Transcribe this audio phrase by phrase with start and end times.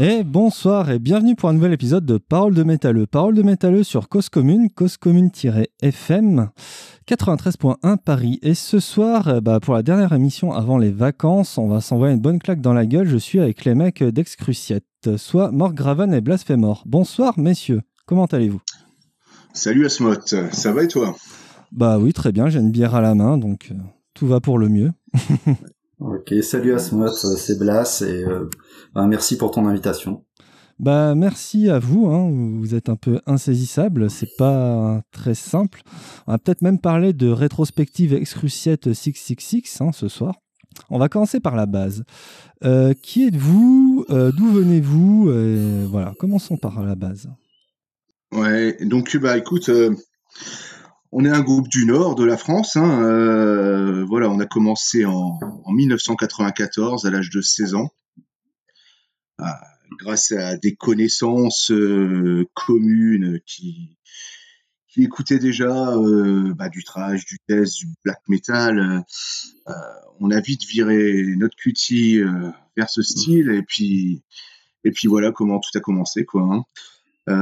[0.00, 3.08] Et bonsoir et bienvenue pour un nouvel épisode de Parole de métalleux.
[3.08, 6.50] Parole de métalleux sur Cause Commune, causecommune-fm
[7.08, 8.38] 93.1 Paris.
[8.42, 12.14] Et ce soir, euh, bah, pour la dernière émission avant les vacances, on va s'envoyer
[12.14, 13.08] une bonne claque dans la gueule.
[13.08, 14.84] Je suis avec les mecs d'Excruciette,
[15.16, 16.84] soit Morgraven et Blasphémor.
[16.86, 18.62] Bonsoir messieurs, comment allez-vous?
[19.52, 20.14] Salut Asmot,
[20.52, 21.16] ça va et toi?
[21.72, 23.74] Bah oui, très bien, j'ai une bière à la main, donc euh,
[24.14, 24.92] tout va pour le mieux.
[26.00, 28.48] Ok, salut Asmot, c'est Blas et euh,
[28.94, 30.24] bah, merci pour ton invitation.
[30.78, 32.30] Bah merci à vous, hein.
[32.30, 35.82] vous êtes un peu insaisissable, c'est pas très simple.
[36.28, 40.36] On va peut-être même parler de rétrospective Excruciate 666 hein, ce soir.
[40.88, 42.04] On va commencer par la base.
[42.64, 44.04] Euh, qui êtes-vous?
[44.10, 45.32] Euh, D'où venez-vous?
[45.90, 47.28] Voilà, commençons par la base.
[48.30, 49.68] Ouais, donc bah écoute,
[51.12, 52.76] on est un groupe du nord de la France.
[52.76, 57.90] Hein, euh, voilà, on a commencé en, 1994 à l'âge de 16 ans,
[59.38, 59.60] ah,
[59.98, 63.96] grâce à des connaissances euh, communes qui,
[64.96, 69.04] écoutaient déjà euh, bah, du trash, du death, du black metal.
[70.18, 72.20] on a vite viré notre cutie
[72.76, 74.24] vers ce style et puis
[74.82, 76.64] et puis voilà comment tout a commencé quoi.
[77.28, 77.36] Hein.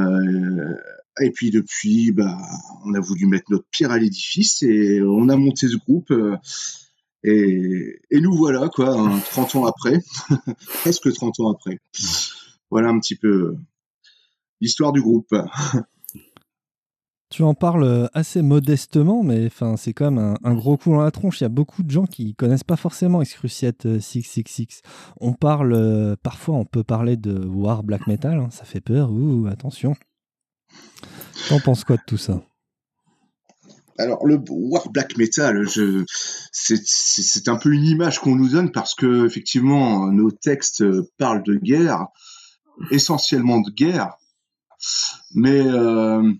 [1.20, 2.36] Et puis depuis, bah,
[2.84, 6.10] on a voulu mettre notre pierre à l'édifice et on a monté ce groupe.
[6.10, 6.36] Euh,
[7.24, 8.94] et, nous voilà, quoi,
[9.30, 10.00] 30 ans après,
[10.66, 11.78] presque 30 ans après.
[12.70, 13.56] Voilà un petit peu
[14.60, 15.34] l'histoire du groupe.
[17.28, 21.40] Tu en parles assez modestement, mais c'est quand même un, gros coup dans la tronche.
[21.40, 24.82] Il y a beaucoup de gens qui connaissent pas forcément Excruciate 666.
[25.20, 29.10] On parle, euh, parfois, on peut parler de War Black Metal, hein, ça fait peur,
[29.10, 29.96] ouh, attention.
[31.48, 32.42] T'en penses quoi de tout ça?
[33.98, 35.66] Alors le war black metal,
[36.52, 40.84] c'est un peu une image qu'on nous donne parce que effectivement nos textes
[41.16, 42.06] parlent de guerre,
[42.90, 44.18] essentiellement de guerre,
[45.34, 46.30] mais euh,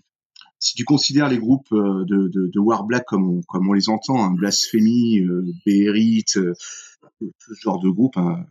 [0.59, 5.19] si tu considères les groupes euh, de, war black comme on, les entend, hein, blasphémie,
[5.19, 6.53] euh, euh, ce
[7.61, 8.45] genre de groupes hein,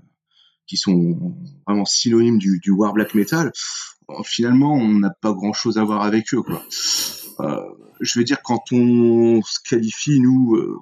[0.66, 1.36] qui sont
[1.66, 3.53] vraiment synonymes du war black metal,
[4.24, 6.42] finalement, on n'a pas grand-chose à voir avec eux.
[6.42, 6.62] Quoi.
[7.40, 7.60] Euh,
[8.00, 10.78] je veux dire, quand on se qualifie, nous, euh,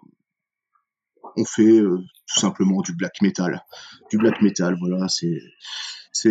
[1.37, 3.65] on fait euh, tout simplement du black metal.
[4.11, 5.41] Du black metal, voilà, c'est...
[6.13, 6.31] c'est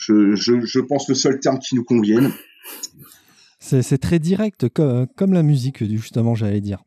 [0.00, 2.32] je, je, je, pense le seul terme qui nous convienne.
[3.60, 6.82] C'est très direct, comme, la musique, justement, j'allais dire.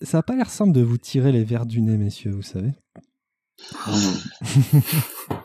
[0.00, 2.72] ça n'a pas l'air simple de vous tirer les verres du nez, messieurs, vous savez.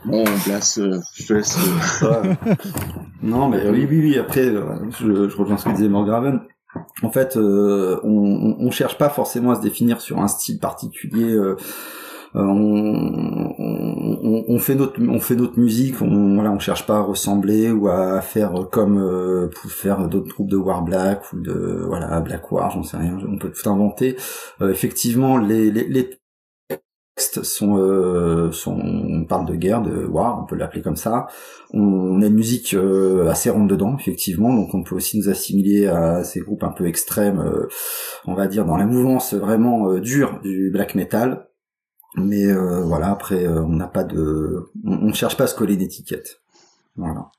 [0.05, 1.57] Bon, place, euh, je laisse.
[2.03, 2.33] Euh.
[3.21, 4.17] non, mais oui, oui, oui.
[4.17, 6.41] Après, euh, je, je rejoins ce que disait Morgraven.
[7.03, 11.35] En fait, on, on, cherche pas forcément à se définir sur un style particulier.
[12.35, 13.55] on,
[14.47, 17.87] on, fait notre on fait notre musique on voilà on cherche pas à ressembler ou
[17.87, 22.69] à faire comme pour faire d'autres groupes de War Black ou de voilà Black War
[22.69, 24.15] j'en sais rien on peut tout inventer
[24.61, 26.19] effectivement les, les, les
[27.61, 31.27] euh, on parle de guerre, de war, on peut l'appeler comme ça.
[31.73, 35.87] On a une musique euh, assez ronde dedans, effectivement, donc on peut aussi nous assimiler
[35.87, 37.67] à ces groupes un peu extrêmes, euh,
[38.25, 41.47] on va dire dans la mouvance vraiment dure du black metal.
[42.15, 46.41] Mais voilà, après, on n'a pas de, on, ne cherche pas à se coller d'étiquette.
[46.95, 47.29] Voilà.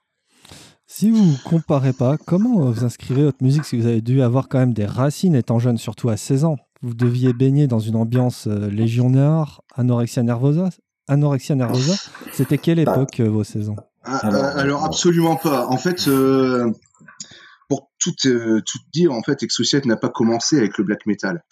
[0.86, 4.58] Si vous comparez pas, comment vous inscrivez votre musique si vous avez dû avoir quand
[4.58, 6.56] même des racines étant jeune, surtout à 16 ans?
[6.82, 10.70] Vous deviez baigner dans une ambiance euh, légionnaire, anorexia nervosa.
[11.08, 11.94] Anorexia nervosa,
[12.32, 12.92] c'était quelle bah.
[12.92, 13.76] époque euh, vos saisons?
[14.04, 14.18] ah,
[14.56, 15.66] alors, absolument pas.
[15.66, 16.70] En fait, euh,
[17.68, 21.44] pour tout, tout dire, en fait, Exociate n'a pas commencé avec le black metal.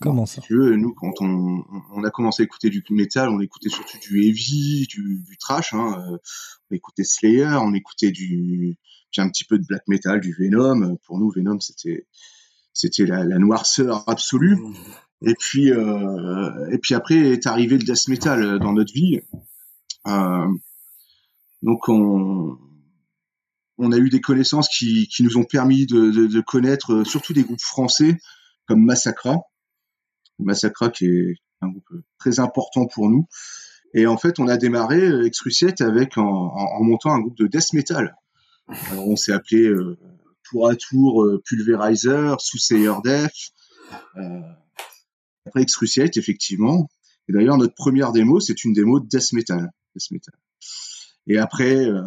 [0.00, 0.42] Comment ça?
[0.50, 5.36] Nous, quand on, a commencé à écouter du metal, on écoutait surtout du heavy, du,
[5.40, 5.74] trash.
[5.74, 6.18] Hein.
[6.70, 8.76] On écoutait Slayer, on écoutait du,
[9.16, 10.96] un petit peu de black metal, du Venom.
[11.04, 12.06] Pour nous, Venom, c'était
[12.78, 14.56] c'était la, noirceur absolue.
[15.20, 19.20] Et puis, euh, et puis après est arrivé le death metal dans notre vie.
[20.06, 20.46] Euh,
[21.62, 22.56] donc on,
[23.78, 27.42] on a eu des connaissances qui, qui nous ont permis de, de, connaître surtout des
[27.42, 28.16] groupes français
[28.66, 29.38] comme Massacra.
[30.38, 33.26] Massacra qui est un groupe très important pour nous.
[33.92, 38.16] Et en fait, on a démarré Excruciate avec en, montant un groupe de death metal.
[38.90, 39.98] Alors, on s'est appelé euh,
[40.48, 43.50] tour à tour euh, Pulverizer, Soothsayer Def.
[44.16, 44.40] Euh,
[45.46, 46.88] après Excruciate, effectivement.
[47.28, 49.70] Et d'ailleurs, notre première démo, c'est une démo de death metal.
[49.94, 50.34] Death metal.
[51.26, 52.02] Et après, euh,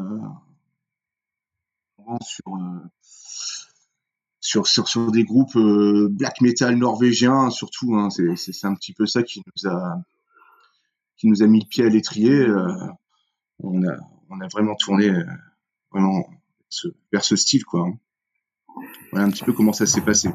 [4.39, 7.95] sur, sur, sur, des groupes black metal norvégiens, surtout.
[7.95, 10.03] Hein, c'est un petit peu ça qui nous a
[11.17, 12.47] qui nous a mis le pied à l'étrier,
[13.59, 13.95] on a
[14.29, 15.11] on a vraiment tourné
[15.91, 16.25] vraiment
[17.11, 17.81] vers ce style quoi.
[17.81, 17.99] Hein.
[19.11, 20.29] Voilà un petit peu comment ça s'est passé.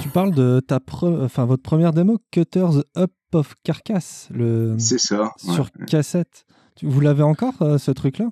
[0.00, 5.32] Tu parles de ta enfin votre première démo Cutters Up of Carcass, le C'est ça.
[5.36, 6.46] Sur cassette.
[6.82, 8.30] Vous l'avez encore ce truc là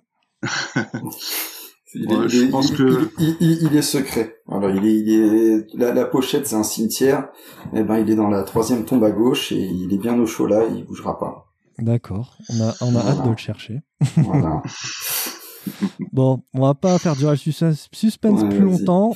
[1.95, 3.11] il est, je pense que
[3.41, 4.37] il, est secret.
[4.49, 7.29] Alors il est, il est la, pochette c'est un cimetière.
[7.75, 10.19] Et eh ben il est dans la troisième tombe à gauche et il est bien
[10.19, 10.65] au chaud là.
[10.75, 11.53] Il bougera pas.
[11.79, 12.37] D'accord.
[12.51, 13.81] On a on a hâte de le chercher.
[14.17, 14.63] Voilà.
[16.13, 19.13] bon, on va pas faire durer le suspense, plus longtemps.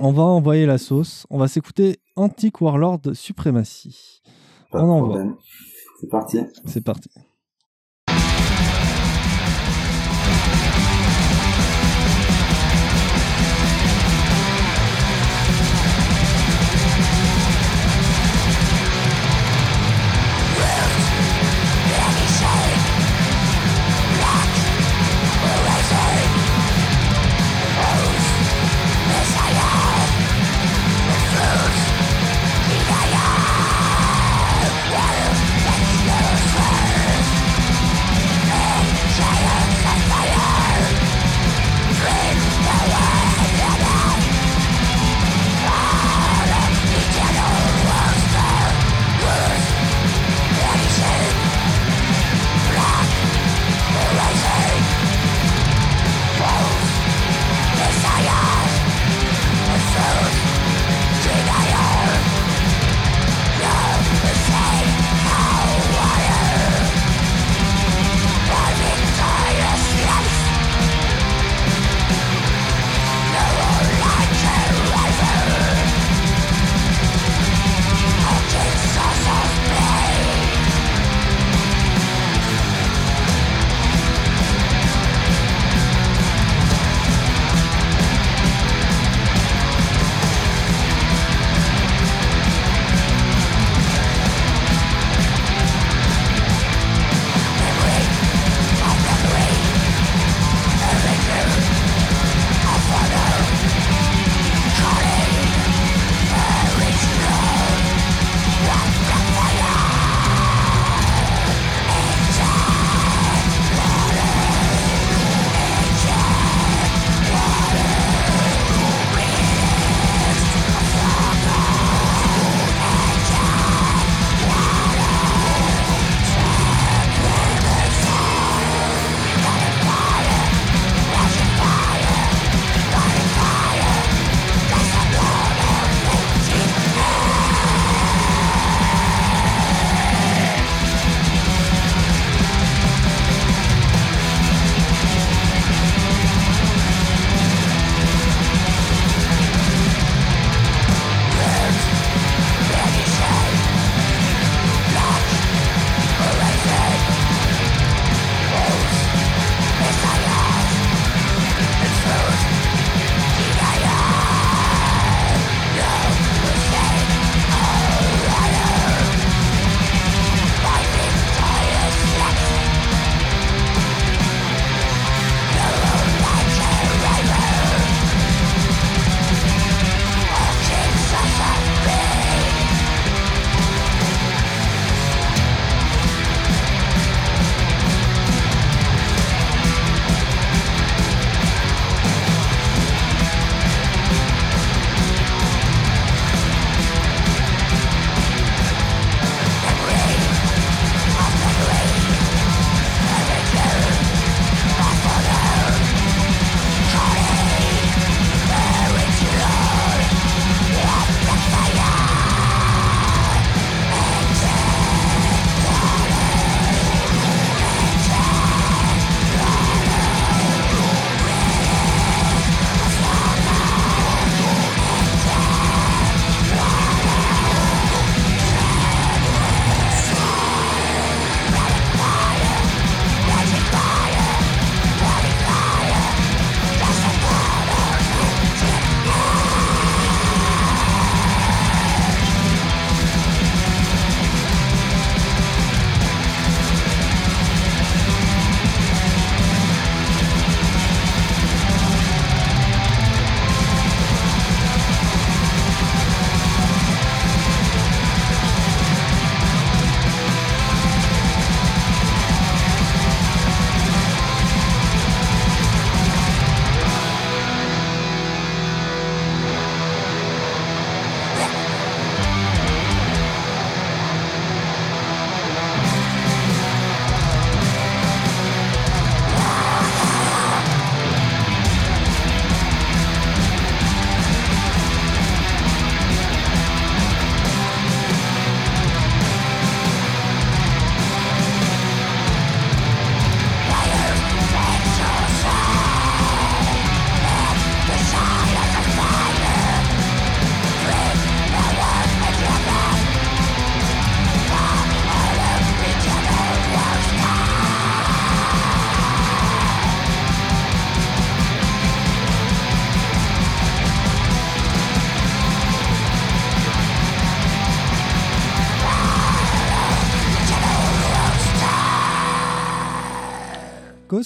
[0.00, 1.26] On va envoyer la sauce.
[1.30, 4.22] On va s'écouter Antique Warlord Supremacy.
[4.72, 5.24] on envoie.
[6.00, 6.40] C'est parti.
[6.64, 7.10] C'est parti.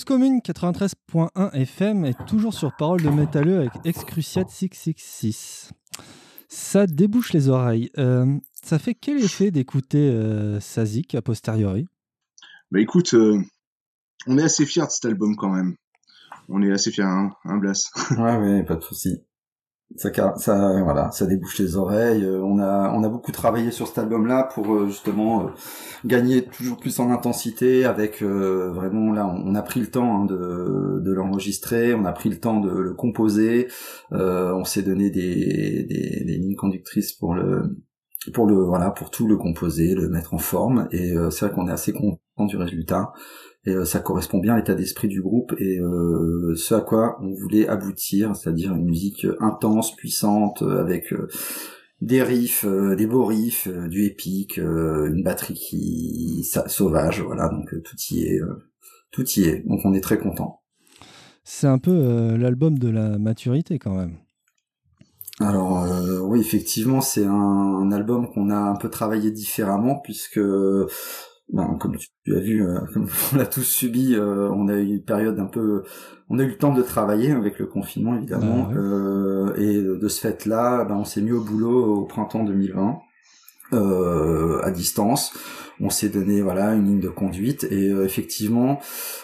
[0.07, 5.73] Commune 93.1 FM est toujours sur Parole de métalleux avec Excruciate 666.
[6.49, 7.91] Ça débouche les oreilles.
[7.99, 11.89] Euh, ça fait quel effet d'écouter euh, Sazik a posteriori?
[12.71, 13.41] Bah écoute, euh,
[14.29, 15.75] on est assez fiers de cet album quand même.
[16.49, 17.91] On est assez fiers, hein, hein Blas?
[18.13, 19.19] Ouais, ouais, pas de souci
[19.97, 22.25] ça, ça, voilà, ça débouche les oreilles.
[22.25, 25.51] Euh, on a, on a beaucoup travaillé sur cet album-là pour euh, justement euh,
[26.05, 27.85] gagner toujours plus en intensité.
[27.85, 32.39] Avec vraiment là, on, a pris le temps hein, de, l'enregistrer, on a pris le
[32.39, 33.69] temps de le composer.
[34.11, 35.87] on s'est donné des,
[36.25, 37.77] lignes conductrices pour le,
[38.33, 40.89] pour le, voilà, pour tout le composer, le mettre en forme.
[40.93, 43.13] Et c'est vrai qu'on est assez content du résultat
[43.67, 47.19] et euh, ça correspond bien à l'état d'esprit du groupe et euh, ce à quoi
[47.21, 51.13] on voulait aboutir, c'est-à-dire une musique intense, puissante, euh, avec
[52.01, 58.25] des riffs, des beaux riffs, du épique, une batterie qui sauvage, voilà, donc tout y
[58.25, 58.41] est,
[59.11, 60.61] tout y est, donc on est très content.
[61.43, 64.17] C'est un peu l'album de la maturité quand même.
[65.41, 65.87] Alors
[66.23, 70.41] oui, effectivement, c'est un, album qu'on a un peu travaillé différemment puisque
[71.53, 74.87] ben, comme tu as vu, euh, comme on l'a tous subi, euh, on a eu
[74.87, 75.85] une période un peu,
[76.29, 80.09] on a eu le temps de travailler avec le confinement évidemment, ah euh, et de
[80.09, 82.99] ce fait-là, ben, on s'est mis au boulot au printemps 2020
[83.73, 85.33] à distance
[85.81, 88.81] on s'est donné voilà une ligne de conduite et euh, effectivement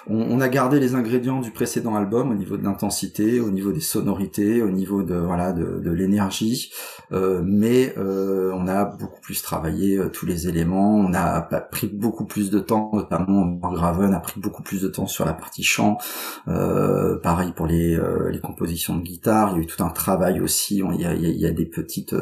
[0.09, 3.81] on, a gardé les ingrédients du précédent album au niveau de l'intensité, au niveau des
[3.81, 6.73] sonorités, au niveau de voilà de, l'énergie,
[7.13, 12.25] euh, mais euh, on a beaucoup plus travaillé tous les éléments, on a pris beaucoup
[12.25, 15.99] plus de temps, notamment Graven a pris beaucoup plus de temps sur la partie chant,
[16.47, 17.99] pareil pour les,
[18.31, 21.15] les compositions de guitare, il y a eu tout un travail aussi, il y a,
[21.15, 22.17] y a des petites,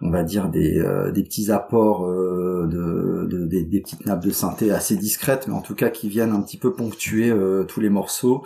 [0.00, 0.82] on va dire des,
[1.14, 5.74] des petits apports de, de, des petites nappes de synthé assez discrètes, mais en tout
[5.74, 8.44] cas qui viennent un petit peu ponctuer euh, tous les morceaux.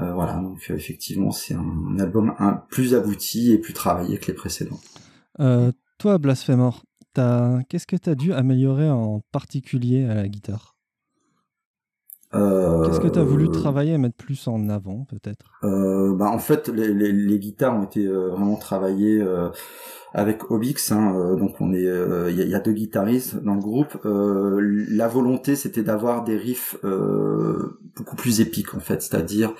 [0.00, 4.26] Euh, voilà, donc euh, effectivement, c'est un, album un, plus abouti et plus travaillé que
[4.26, 4.80] les précédents.
[5.98, 6.82] toi, Blasphemor,
[7.14, 10.71] qu'est-ce que tu as dû améliorer en particulier à la guitare?
[12.32, 15.46] Qu'est-ce que tu as voulu travailler et mettre plus en avant, peut-être?
[15.62, 19.22] Bah, En fait, les, les, guitares ont été vraiment travaillées
[20.14, 20.90] avec Obix.
[20.90, 23.98] Hein, euh, donc on est, il euh, y, a, deux guitaristes dans le groupe.
[24.04, 29.52] Euh, la volonté, c'était d'avoir des riffs beaucoup plus épiques en fait, c'est-à-dire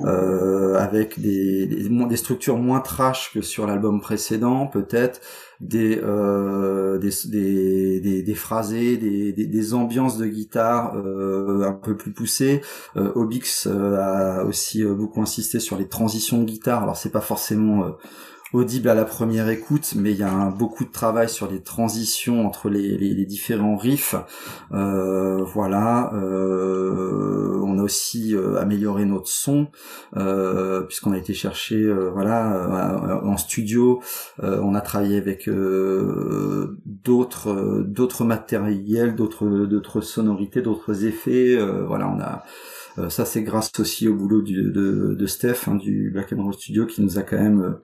[0.00, 5.20] avec des, des, structures moins trash que sur l'album précédent, peut-être
[5.60, 12.60] des, des, des, des, phrasés, des, des, ambiances de guitare un peu plus poussées.
[12.96, 16.82] Obix a aussi beaucoup insisté sur les transitions de guitare.
[16.82, 17.96] Alors c'est pas forcément
[18.54, 22.46] audible à la première écoute, mais il y a beaucoup de travail sur les transitions
[22.46, 24.14] entre les, différents riffs.
[24.72, 29.66] Euh, voilà, euh, on a aussi euh, amélioré notre son
[30.86, 34.00] puisqu'on a été chercher, voilà, en studio.
[34.40, 35.50] on a travaillé avec
[36.86, 41.58] d'autres d'autres matériels, d'autres sonorités, d'autres effets.
[41.86, 46.52] voilà, on a ça c'est grâce aussi au boulot de, Steph hein, du Black and
[46.52, 47.76] Studio qui nous a quand même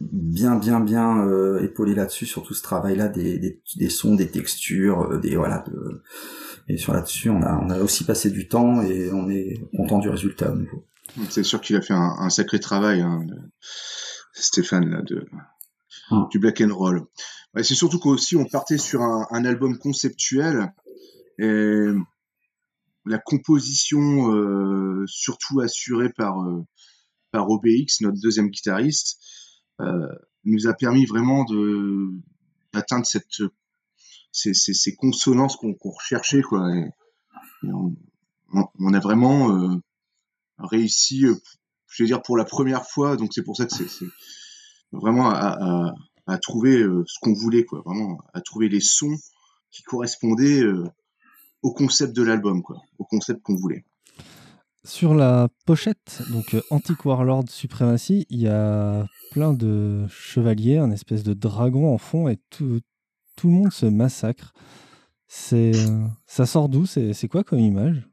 [0.00, 4.28] bien bien bien euh, épaulé là-dessus sur tout ce travail-là des, des, des, sons, des
[4.28, 5.64] textures, euh, des voilà.
[5.68, 6.02] De...
[6.68, 9.98] Et sur là-dessus, on a on a aussi passé du temps et on est content
[9.98, 10.84] du résultat au niveau.
[11.30, 13.24] C'est sûr qu'il a fait un, un sacré travail, hein,
[14.32, 15.26] Stéphane là, de
[16.10, 16.28] hum.
[16.30, 17.06] du black and roll.
[17.56, 20.72] C'est surtout qu'aussi on partait sur un, un, album conceptuel
[21.38, 21.86] et
[23.04, 26.64] la composition euh, surtout assurée par euh,
[27.30, 29.18] par OBX, notre deuxième guitariste,
[30.44, 32.10] nous a permis vraiment de
[32.72, 33.42] d'atteindre cette
[34.32, 36.74] ces, ces, ces consonances qu'on recherchait quoi.
[36.74, 36.90] Et,
[37.64, 37.96] on,
[38.52, 39.76] on, a vraiment euh,
[40.58, 41.34] réussi, euh,
[41.88, 43.16] je veux dire pour la première fois.
[43.16, 44.06] Donc c'est pour ça que c'est
[44.92, 45.94] vraiment à, à,
[46.26, 49.16] à, trouver ce qu'on voulait quoi, vraiment à trouver les sons
[49.70, 50.62] qui correspondaient
[51.62, 53.84] au concept de l'album quoi, au concept qu'on voulait.
[54.88, 61.22] Sur la pochette, donc Antique Warlord Supremacy, il y a plein de chevaliers, un espèce
[61.22, 62.80] de dragon en fond, et tout,
[63.44, 64.54] le monde se massacre.
[65.26, 65.72] C'est,
[66.26, 66.86] ça sort d'où?
[66.86, 68.08] C'est, quoi comme image?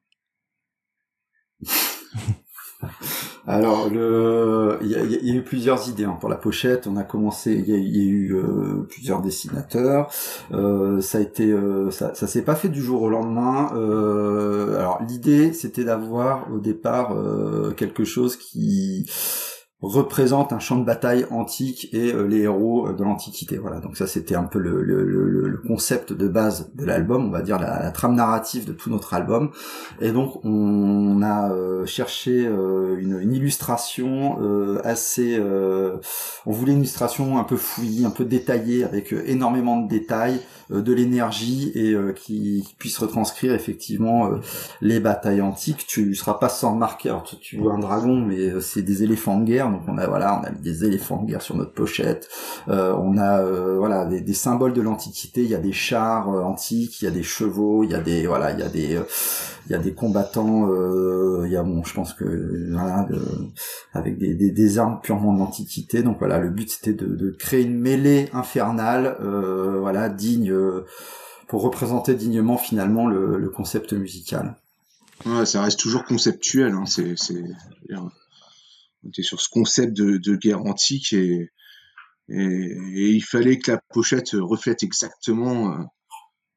[3.48, 6.18] Alors, le, il y, a, eu plusieurs idées hein.
[6.20, 6.88] pour la pochette.
[6.88, 10.10] On a commencé, il y a, eu euh, plusieurs dessinateurs.
[10.52, 13.70] Euh, ça a été, euh, ça, ça s'est pas fait du jour au lendemain.
[14.78, 17.16] alors, l'idée, c'était d'avoir au départ
[17.78, 19.06] quelque chose qui
[19.88, 23.58] représente un champ de bataille antique et euh, les héros de l'Antiquité.
[23.58, 27.32] Voilà, donc ça c'était un peu le, le, le, concept de base de l'album, on
[27.32, 29.52] va dire la, trame narrative de tout notre album.
[30.02, 31.52] Et donc on a
[31.86, 34.38] cherché une, une, illustration
[34.84, 35.40] assez...
[36.46, 40.40] on voulait une illustration un peu fouillie, un peu détaillée, avec énormément de détails,
[40.70, 44.30] de l'énergie et qui, puisse retranscrire effectivement
[44.82, 45.86] les batailles antiques.
[45.88, 49.46] Tu seras pas sans remarquer, alors tu vois un dragon, mais c'est des éléphants de
[49.46, 52.30] guerre donc on a voilà, on a des éléphants de guerre sur notre pochette.
[52.70, 55.44] Euh, on a euh, voilà des, symboles de l'Antiquité.
[55.44, 58.02] Il y a des chars euh, antiques, il y a des chevaux, il y a
[58.02, 59.00] des voilà, il y a des
[59.68, 60.70] il y a des combattants.
[61.44, 62.72] il y a bon, je pense que
[63.94, 66.04] avec des, des, armes purement de l'Antiquité.
[66.04, 69.18] Donc voilà, le but c'était de, créer une mêlée infernale,
[69.82, 70.54] voilà, digne
[71.48, 74.56] pour représenter dignement finalement le, concept musical.
[75.26, 76.74] Ouais, ça reste toujours conceptuel.
[76.74, 76.86] Hein.
[76.86, 77.16] C'est,
[79.06, 81.52] on était sur ce concept de, guerre antique et,
[82.30, 85.84] et, il fallait que la pochette reflète exactement, euh,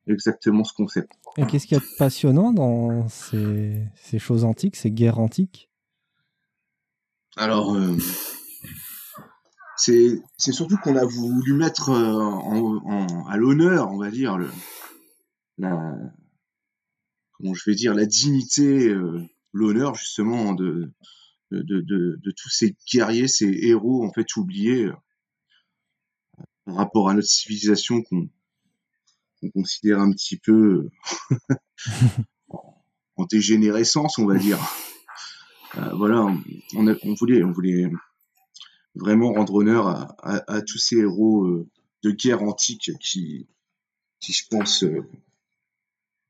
[0.06, 1.12] exactement ce concept.
[1.36, 5.70] Et qu'est-ce qu'il y a de passionnant dans ces, choses antiques, ces guerres antiques?
[7.36, 7.96] Alors, euh,
[9.76, 14.50] c'est surtout qu'on a voulu mettre euh, à l'honneur, on va dire, le,
[15.58, 15.94] la,
[17.32, 18.92] comment je vais dire, la dignité,
[19.52, 20.90] l'honneur justement de,
[21.50, 24.92] de, de, tous ces guerriers, ces héros en fait oubliés euh,
[26.64, 28.28] par rapport à notre civilisation qu'on
[29.54, 30.90] considère un petit peu
[32.48, 34.58] en dégénérescence, on va dire.
[35.76, 36.26] Euh, voilà,
[36.74, 37.90] on, a, on, voulait, on voulait
[38.94, 39.86] vraiment rendre honneur
[40.18, 41.68] à, tous ces héros euh,
[42.02, 43.48] de guerre antique qui,
[44.20, 44.84] qui je pense,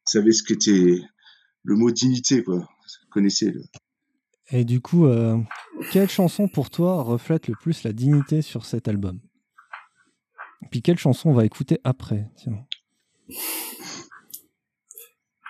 [0.04, 1.02] savaient ce qu'était
[1.62, 2.58] le mot dignité, quoi.
[2.58, 3.54] Vous connaissez
[4.50, 5.36] et du coup, euh,
[5.90, 9.20] quelle chanson pour toi reflète le plus la dignité sur cet album?
[10.70, 12.30] Puis quelle chanson on va écouter après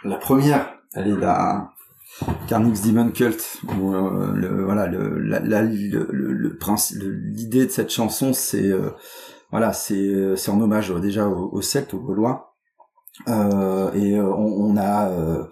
[0.04, 1.72] La première, elle est la
[2.48, 3.60] Carnix Demon Cult.
[3.68, 5.96] Euh, voilà, l'idée
[7.66, 8.90] de cette chanson, c'est euh,
[9.52, 12.56] en hommage déjà aux, Celtes, aux Gaulois.
[13.28, 15.48] et on a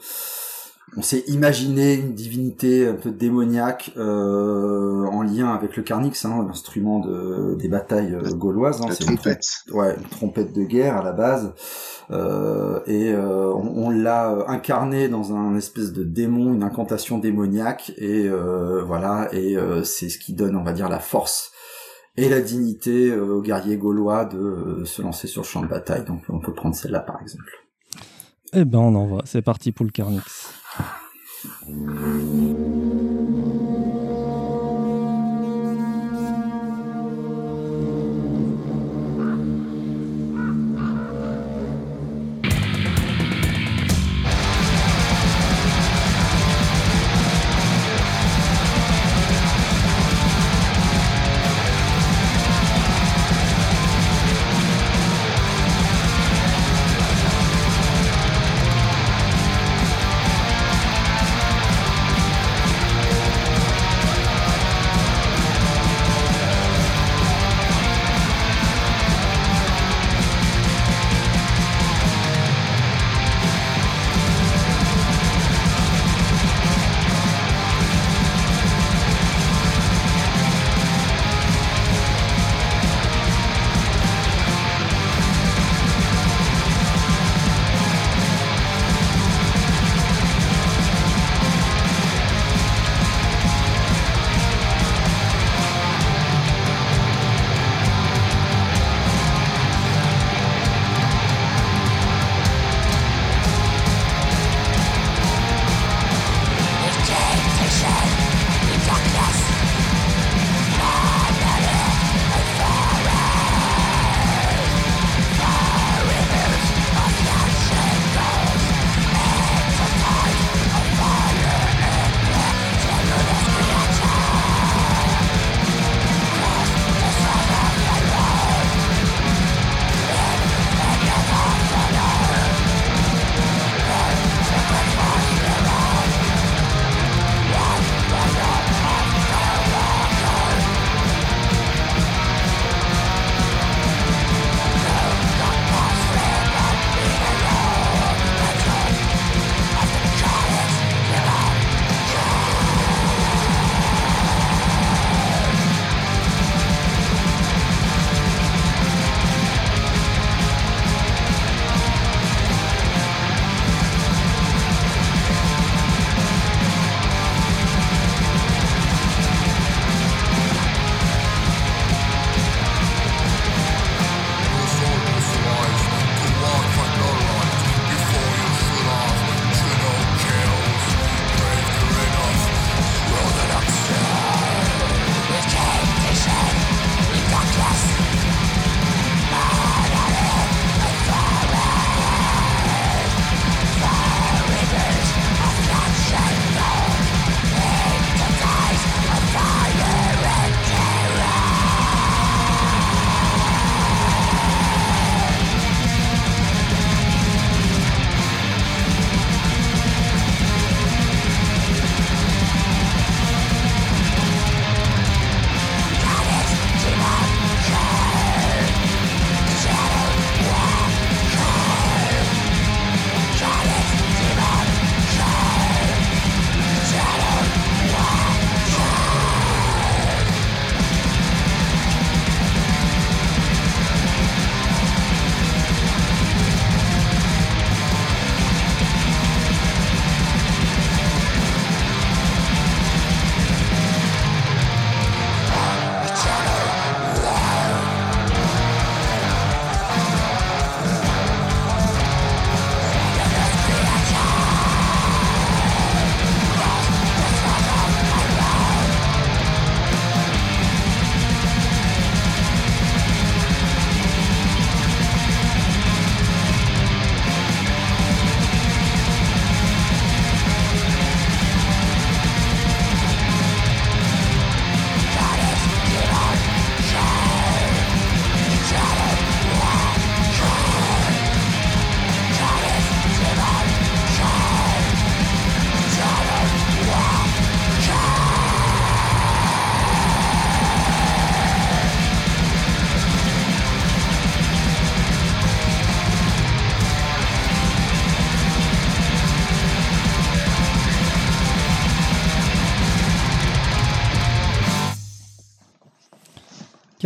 [0.96, 6.44] on s'est imaginé une divinité un peu démoniaque euh, en lien avec le carnix, hein,
[6.46, 8.81] l'instrument de, des batailles euh, gauloises.
[8.81, 9.44] Hein, c'est trompette.
[9.66, 11.53] Une, ouais, une trompette de guerre à la base.
[12.12, 17.92] Euh, et euh, on, l'a incarné dans un espèce de démon, une incantation démoniaque.
[17.99, 21.53] Et euh, voilà, et c'est ce qui donne, on va dire, la force
[22.16, 26.05] et la dignité aux guerriers gaulois de se lancer sur le champ de bataille.
[26.05, 27.51] Donc on peut prendre celle-là par exemple.
[28.53, 30.55] Eh ben on en va, c'est parti pour le Carnix.
[31.68, 32.75] Amen.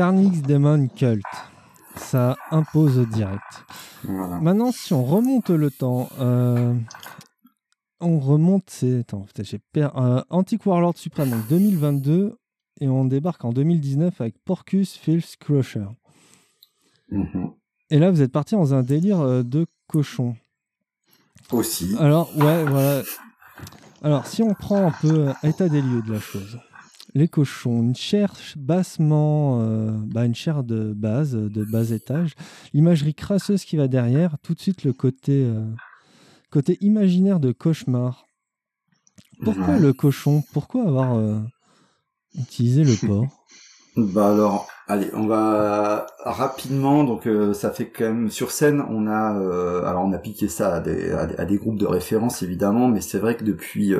[0.00, 1.22] Carnix Demon Cult.
[1.94, 3.66] Ça impose direct.
[4.04, 6.74] Maintenant, si on remonte le temps, euh,
[8.00, 9.00] on remonte, c'est.
[9.00, 9.94] Attends, j'ai perdu.
[9.98, 12.38] Euh, Antique Warlord Supreme, donc 2022,
[12.80, 15.88] et on débarque en 2019 avec Porcus Filth Crusher.
[17.10, 17.50] Mhm.
[17.90, 20.34] Et là, vous êtes parti dans un délire euh, de cochon.
[21.52, 21.94] Aussi.
[21.98, 23.02] Alors, ouais, voilà.
[24.02, 26.58] Alors, si on prend un peu état des lieux de la chose
[27.14, 32.34] les cochons, une chair bassement, euh, bah une chair de base, de bas étage,
[32.72, 35.64] l'imagerie crasseuse qui va derrière, tout de suite le côté, euh,
[36.50, 38.26] côté imaginaire de cauchemar.
[39.42, 40.42] Pourquoi le cochon?
[40.52, 41.38] Pourquoi avoir euh,
[42.34, 43.26] utilisé le porc?
[43.96, 47.02] Bah alors, allez, on va rapidement.
[47.02, 50.80] Donc, ça fait quand même sur scène, on a, alors on a piqué ça à
[50.80, 53.92] des, à des, groupes de référence évidemment, mais c'est vrai que depuis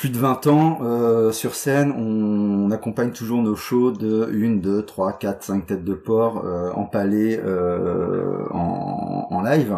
[0.00, 4.86] plus de 20 ans euh, sur scène, on, accompagne toujours nos shows de 1, 2,
[4.86, 9.76] 3, 4, 5 têtes de porc euh, empalées euh, en, en, live.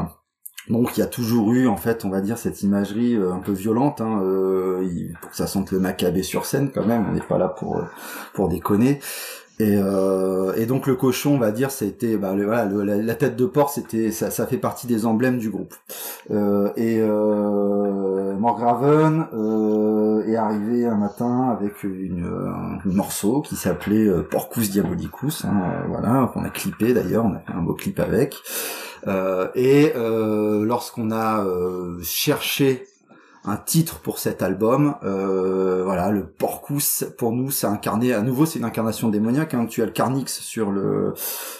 [0.68, 3.40] Donc il y a toujours eu en fait, on va dire cette imagerie euh, un
[3.40, 4.22] peu violente, hein,
[5.20, 7.04] pour que ça sente le macabé sur scène quand même.
[7.10, 7.82] On n'est pas là pour
[8.32, 9.00] pour déconner.
[9.60, 13.44] Et, euh, et, donc le cochon, on va dire, c'était bah, voilà, la, tête de
[13.44, 15.74] porc, c'était ça, ça, fait partie des emblèmes du groupe.
[16.30, 24.06] Euh, et euh, Morgraven euh, est arrivé un matin avec une, un morceau qui s'appelait
[24.06, 28.00] euh, Porcus Diabolicus, hein, voilà, qu'on a clippé d'ailleurs, on a fait un beau clip
[28.00, 28.36] avec.
[29.06, 31.44] Euh, et lorsqu'on a
[32.02, 32.86] cherché
[33.44, 34.94] un titre pour cet album.
[35.02, 39.54] Euh, voilà, le Porcus pour nous, c'est incarné à nouveau, c'est une incarnation démoniaque.
[39.54, 39.66] Hein.
[39.66, 41.14] Tu as le Carnix sur le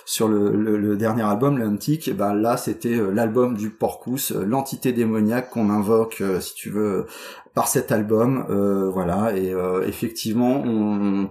[0.05, 2.15] sur le, le, dernier album, l'Antique.
[2.17, 7.07] Ben là, c'était euh, l'album du Porcus, euh, l'entité démoniaque qu'on invoque, si tu veux,
[7.55, 11.29] par cet album, euh, voilà, et euh, effectivement, on,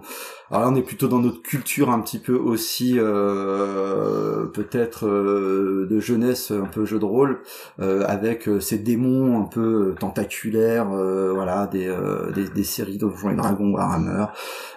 [0.50, 5.98] alors là, on est plutôt dans notre culture un petit peu aussi, euh, peut-être de
[5.98, 7.40] jeunesse, un peu jeu de rôle,
[7.78, 11.92] avec ces démons un peu tentaculaires, voilà, des,
[12.34, 14.26] des, des séries Donjons et Dragons Warhammer,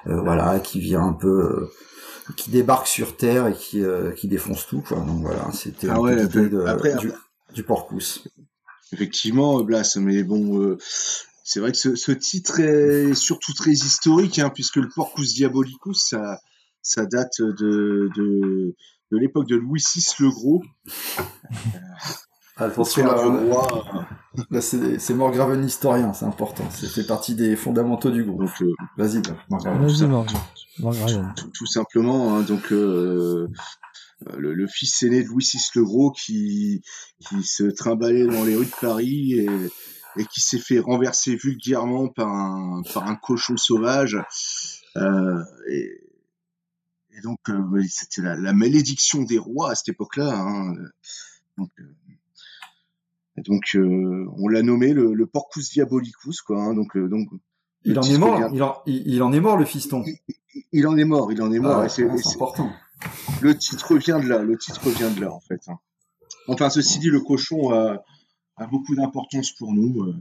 [0.05, 1.69] voilà, qui vient un peu
[2.37, 3.83] qui débarque sur Terre et qui,
[4.15, 4.97] qui défonce tout, quoi.
[4.97, 7.11] Donc voilà, c'était ah ouais, de, du,
[7.53, 8.27] du Porcus.
[8.93, 10.77] Effectivement, Blas, mais bon,
[11.47, 16.03] c'est vrai que ce, ce, titre est surtout très historique, hein, puisque le Porcus Diabolicus,
[16.09, 16.39] ça,
[16.81, 18.75] ça date de, de,
[19.11, 20.63] de l'époque de Louis VI le Gros.
[22.57, 23.05] Attention,
[24.49, 26.67] là, c'est Morgraven historien, c'est important.
[26.71, 28.49] C'est fait partie des fondamentaux du groupe.
[28.61, 29.21] Euh, Vas-y,
[30.79, 31.31] Morgraven.
[31.37, 33.47] Tout, tout, simplement, hein, donc euh,
[34.35, 36.81] le, le, fils aîné de Louis VI le Gros qui,
[37.19, 39.49] qui se trimballait dans les rues de Paris et
[40.17, 44.17] et qui s'est fait renverser vulgairement par un, par un cochon sauvage.
[44.97, 46.01] Euh, et,
[47.17, 50.33] et, donc, euh, c'était la, la, malédiction des rois à cette époque-là.
[50.33, 50.73] Hein.
[51.57, 53.77] Donc, euh, donc
[54.37, 56.61] on l'a nommé le, le, Porcus Diabolicus, quoi.
[56.61, 56.73] Hein.
[56.73, 57.29] Donc, donc
[57.83, 58.39] il en est mort.
[58.53, 60.03] Il, en, il, en, est mort, le fiston.
[60.71, 61.31] Il, en est mort.
[61.31, 61.81] Il en est mort.
[61.81, 62.71] Ah c'est important.
[63.41, 64.41] Le titre vient de là.
[64.41, 65.61] Le titre vient de là, en fait.
[65.67, 65.77] Hein.
[66.47, 68.03] Enfin, ceci dit, le cochon a
[68.57, 70.03] a beaucoup d'importance pour nous.
[70.03, 70.15] Euh,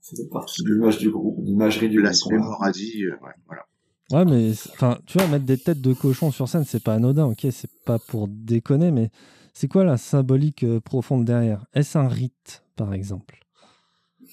[0.00, 3.66] c'est partie de l'image du groupe, l'imagerie du La mémoire a dit, euh, ouais, voilà.
[4.12, 7.26] Ouais, mais enfin, tu vois, mettre des têtes de cochon sur scène, c'est pas anodin,
[7.26, 9.10] ok, c'est pas pour déconner, mais
[9.54, 11.64] c'est quoi la symbolique euh, profonde derrière?
[11.74, 13.38] Est-ce un rite, par exemple?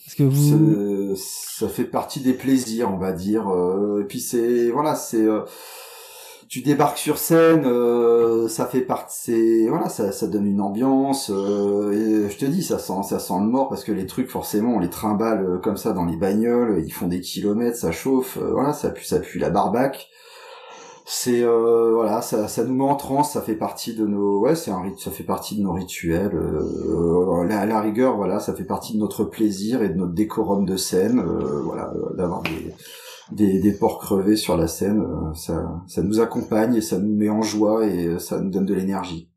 [0.08, 3.46] Est-ce que vous ça, fait partie des plaisirs, on va dire.
[4.00, 5.28] et puis c'est voilà, c'est
[6.50, 11.30] tu débarques sur scène, euh, ça fait partie, voilà, ça, ça donne une ambiance.
[11.34, 14.30] Euh, et je te dis, ça sent, ça sent le mort parce que les trucs,
[14.30, 17.92] forcément, on les trimballe euh, comme ça dans les bagnoles, ils font des kilomètres, ça
[17.92, 20.10] chauffe, voilà, ça pue, ça pue la barbaque.
[21.10, 24.72] C'est voilà, ça, ça nous met en transe, ça fait partie de nos, ouais, c'est
[24.72, 26.38] un ça fait partie de nos rituels.
[27.50, 30.76] à la rigueur, voilà, ça fait partie de notre plaisir et de notre décorum de
[30.76, 31.22] scène,
[31.64, 32.74] voilà, d'avoir des
[33.32, 37.16] des, des porcs crevés sur la scène, euh, ça, ça nous accompagne et ça nous
[37.16, 39.30] met en joie et euh, ça nous donne de l'énergie.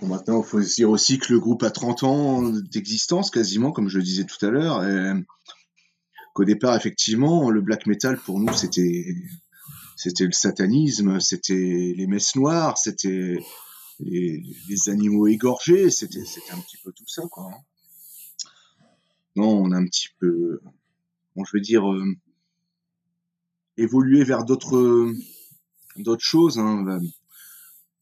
[0.00, 3.88] Bon, maintenant, il faut dire aussi que le groupe a 30 ans d'existence, quasiment, comme
[3.88, 4.84] je le disais tout à l'heure.
[6.34, 9.06] Qu'au départ, effectivement, le black metal, pour nous, c'était,
[9.96, 13.38] c'était le satanisme, c'était les messes noires, c'était
[14.00, 17.44] les, les, animaux égorgés, c'était, c'était un petit peu tout ça, quoi.
[17.44, 17.58] Hein.
[19.36, 20.60] Non, on a un petit peu,
[21.44, 22.16] je veux dire, euh,
[23.76, 25.12] évoluer vers d'autres
[25.96, 26.58] d'autres choses.
[26.58, 27.00] Hein.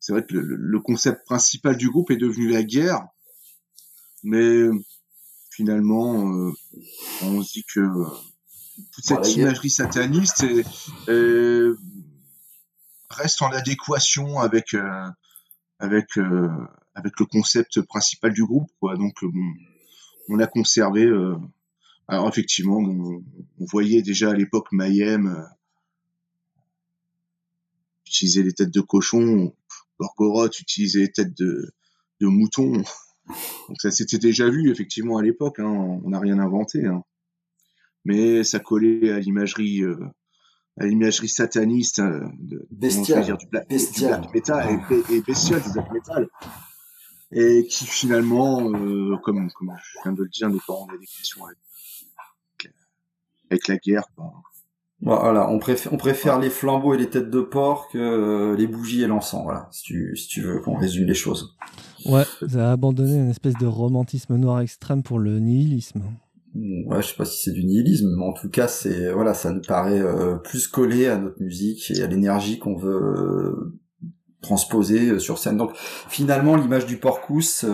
[0.01, 3.07] C'est vrai que le, concept principal du groupe est devenu la guerre,
[4.23, 4.69] mais
[5.51, 6.53] finalement, euh,
[7.23, 7.81] on se dit que
[8.93, 10.45] toute cette imagerie sataniste
[11.09, 11.79] euh,
[13.09, 14.77] reste en adéquation avec
[15.79, 16.19] avec
[16.97, 19.15] avec le concept principal du groupe quoi donc
[20.29, 21.09] on a conservé
[22.09, 23.23] alors effectivement on,
[23.59, 25.47] voyait déjà à l'époque Mayhem
[28.07, 29.55] utiliser les têtes de cochon
[29.99, 31.73] Gorgoroth utilisait les têtes de
[32.21, 32.73] de mouton.
[33.69, 37.05] Donc ça s'était déjà vu effectivement à l'époque hein, on n'a rien inventé hein.
[38.05, 39.97] Mais ça collait à l'imagerie euh,
[40.79, 46.29] à l'imagerie sataniste euh, de, bestial, dire, du, black, metal et, bestial du black metal.
[47.33, 51.45] Et qui finalement euh, comme, comme je viens de le dire n'est pas en adéquation
[51.47, 51.59] avec,
[53.55, 54.05] avec la guerre
[55.01, 59.03] Voilà, on préfère, on préfère les flambeaux et les têtes de porc que les bougies
[59.03, 61.57] et l'encens, voilà, si tu, si tu veux qu'on résume les choses.
[62.07, 66.03] Ouais, ça a abandonné une espèce de romantisme noir extrême pour le nihilisme.
[66.55, 69.53] Ouais, je sais pas si c'est du nihilisme, mais en tout cas, c'est voilà, ça
[69.53, 73.75] nous paraît euh, plus collé à notre musique et à l'énergie qu'on veut
[74.45, 75.57] euh, transposer euh, sur scène.
[75.57, 75.73] Donc
[76.09, 77.65] finalement, l'image du Porcus,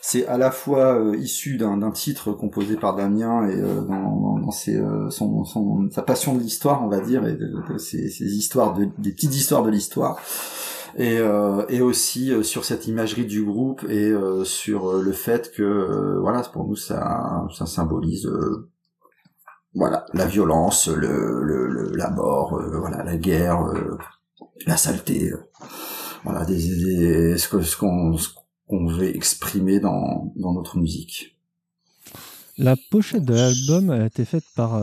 [0.00, 4.80] c'est à la fois issu d'un titre composé par Damien et dans, dans ses,
[5.90, 9.62] sa passion de l'histoire, on va dire, et de, ces, histoires, de, des petites histoires
[9.62, 10.18] de l'histoire
[10.96, 16.18] et, euh, aussi euh, sur cette imagerie du groupe et euh, sur le fait que
[16.20, 18.30] voilà pour nous ça symbolise
[19.74, 23.64] voilà la violence le, le, la mort voilà la guerre
[24.66, 25.32] la saleté
[26.24, 28.16] voilà des, ce que ce qu'on
[28.66, 31.36] qu'on veut exprimer dans dans notre musique
[32.58, 34.76] la pochette de l'album a été faite par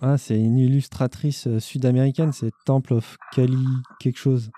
[0.00, 3.66] ah, c'est une illustratrice sud-américaine, c'est Temple of Kali
[3.98, 4.52] quelque chose.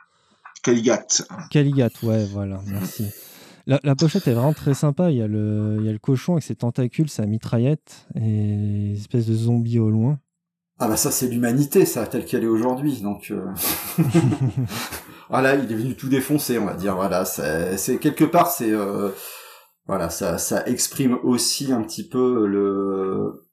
[0.63, 1.07] Caligat.
[1.51, 3.07] Caligat, ouais, voilà, merci.
[3.67, 5.11] La, pochette est vraiment très sympa.
[5.11, 8.95] Il y, a le, il y a le cochon avec ses tentacules, sa mitraillette et
[8.95, 10.19] espèce de zombie au loin.
[10.79, 13.01] Ah bah ça c'est l'humanité, ça, telle qu'elle est aujourd'hui.
[13.01, 13.47] Donc euh...
[15.31, 16.97] voilà, il est venu tout défoncer, on va dire.
[16.97, 19.11] Voilà, c'est quelque part, c'est euh...
[19.87, 23.50] voilà, ça, ça exprime aussi un petit peu le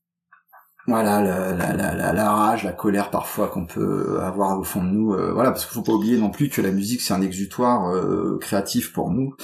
[0.87, 4.89] voilà la, la, la, la, rage, la colère parfois qu'on peut avoir au fond de
[4.89, 5.13] nous.
[5.13, 7.93] Euh, voilà, parce qu'il faut pas oublier non plus que la musique c'est un exutoire
[7.93, 9.35] euh, créatif pour nous.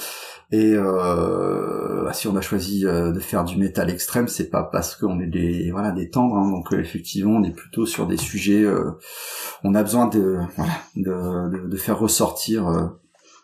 [0.50, 4.96] Et euh, si on a choisi euh, de faire du métal extrême, c'est pas parce
[4.96, 6.36] qu'on est des voilà des tendres.
[6.36, 8.64] Hein, donc effectivement, on est plutôt sur des sujets.
[9.64, 12.90] on a besoin de voilà de, de, de faire ressortir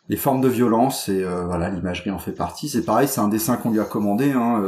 [0.09, 2.71] les formes de violence et voilà l'imagerie en fait partie.
[2.71, 4.33] C'est pareil, c'est un dessin qu'on lui a commandé.
[4.33, 4.63] Hein,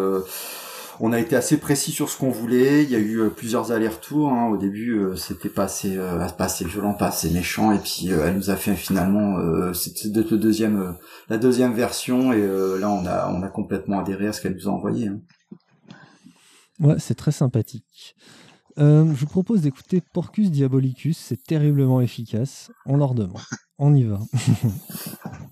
[1.01, 2.85] on a été assez précis sur ce qu'on voulait.
[2.85, 4.31] Il y a eu euh, plusieurs allers-retours.
[4.31, 4.49] Hein.
[4.49, 7.73] Au début, euh, c'était pas assez, euh, pas assez violent, pas assez méchant.
[7.73, 9.39] Et puis, elle nous a fait finalement,
[11.29, 12.33] la deuxième version.
[12.33, 12.47] Et
[12.79, 15.09] là, on a, on a complètement adhéré à ce qu'elle nous a envoyé.
[15.09, 15.21] Hein.
[16.81, 18.17] Ouais, c'est très sympathique.
[18.77, 21.19] je vous propose d'écouter Porcus Diabolicus.
[21.19, 22.71] C'est terriblement efficace.
[22.87, 23.43] On leur demande.
[23.79, 24.21] On y va.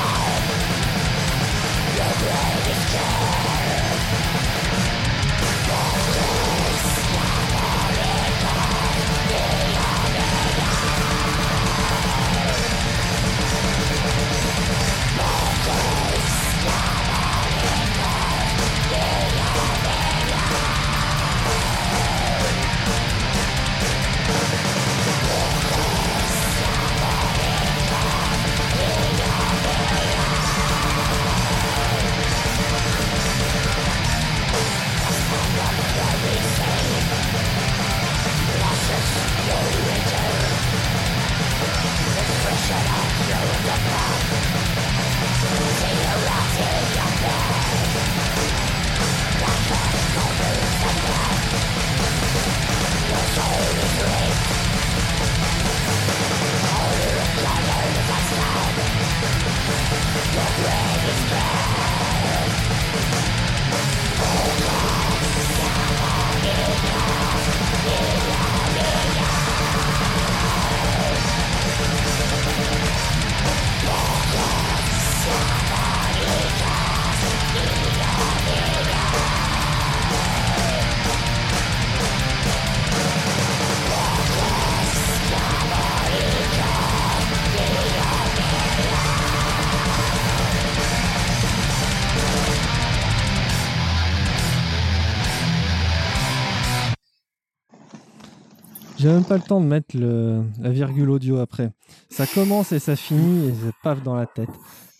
[99.11, 101.73] J'ai même pas le temps de mettre le, la virgule audio après.
[102.09, 104.47] Ça commence et ça finit et c'est paf dans la tête.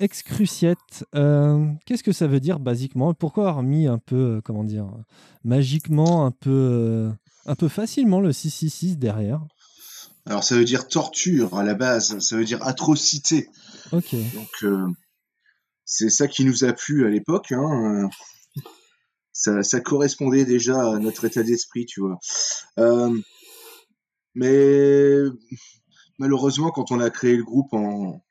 [0.01, 3.13] Excruciette, euh, qu'est-ce que ça veut dire basiquement?
[3.13, 4.91] Pourquoi avoir mis un peu, euh, comment dire,
[5.45, 7.09] magiquement, un peu, euh,
[7.45, 9.39] un peu facilement le 666 derrière?
[10.25, 13.49] Alors ça veut dire torture à la base, ça veut dire atrocité.
[13.93, 14.13] Ok.
[14.33, 14.91] Donc
[15.85, 17.53] c'est ça qui nous a plu à l'époque.
[17.53, 18.09] Hein.
[19.31, 22.19] Ça, ça, correspondait déjà à notre état d'esprit, tu vois.
[24.35, 25.15] Mais
[26.19, 28.21] malheureusement, quand on a créé le groupe en,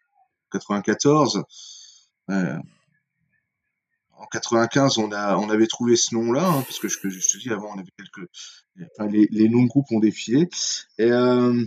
[0.50, 1.44] 94.
[2.30, 2.58] Euh,
[4.12, 7.38] en 95, on, a, on avait trouvé ce nom-là, hein, parce que je, je, te
[7.38, 8.28] dis, avant, on avait quelques.
[8.92, 10.48] Enfin, les, les noms de groupes ont défilé.
[10.98, 11.64] Et, euh,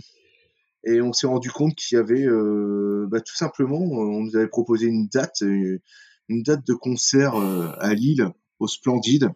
[0.84, 2.24] et on s'est rendu compte qu'il y avait.
[2.26, 7.94] Euh, bah, tout simplement, on nous avait proposé une date, une date de concert à
[7.94, 8.30] Lille,
[8.60, 9.30] au Splendide.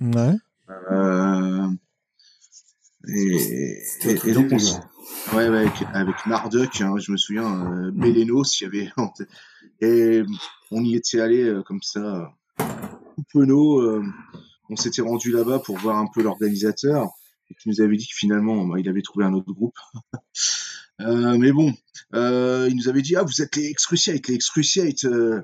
[0.00, 0.34] Ouais.
[3.08, 4.58] Et, et, donc, on,
[5.32, 8.92] Ouais, ouais, avec, avec Marduk, hein, je me souviens, euh, Bélénos, il y avait.
[9.80, 10.22] Et
[10.70, 13.80] on y était allé euh, comme ça, tout penaud.
[13.80, 14.04] Euh,
[14.70, 17.08] on s'était rendu là-bas pour voir un peu l'organisateur,
[17.50, 19.76] et qui nous avait dit que finalement, bah, il avait trouvé un autre groupe.
[21.00, 21.74] euh, mais bon,
[22.14, 25.42] euh, il nous avait dit Ah, vous êtes les Excruciates, les Excruciates, euh,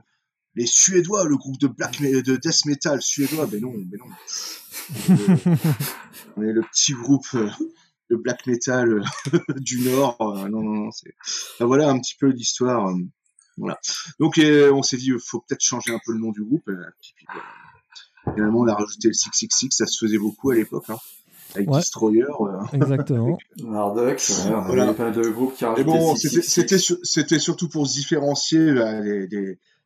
[0.55, 3.47] les Suédois, le groupe de black de death metal suédois.
[3.47, 4.07] Ben non, ben non.
[6.37, 7.29] on est le petit groupe
[8.11, 10.17] le black metal euh, du Nord.
[10.21, 10.91] Euh, non, non, non.
[11.61, 12.89] Voilà un petit peu l'histoire.
[12.89, 12.99] Euh,
[13.57, 13.79] voilà.
[14.19, 16.71] Donc on s'est dit, il faut peut-être changer un peu le nom du groupe.
[18.35, 20.85] finalement, on a rajouté le 666, ça se faisait beaucoup à l'époque.
[20.89, 20.99] Hein
[21.57, 22.27] avec Destroyer.
[22.73, 23.37] Exactement.
[23.65, 24.23] Marduk,
[24.67, 24.95] voilà.
[24.95, 28.73] pas de groupes qui Mais bon, c'était, c'était, surtout pour se différencier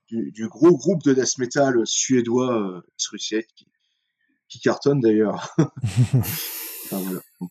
[0.08, 2.80] du, gros groupe de death metal suédois, euh,
[4.48, 5.54] qui, cartonne d'ailleurs.
[6.90, 7.20] voilà.
[7.40, 7.50] Donc,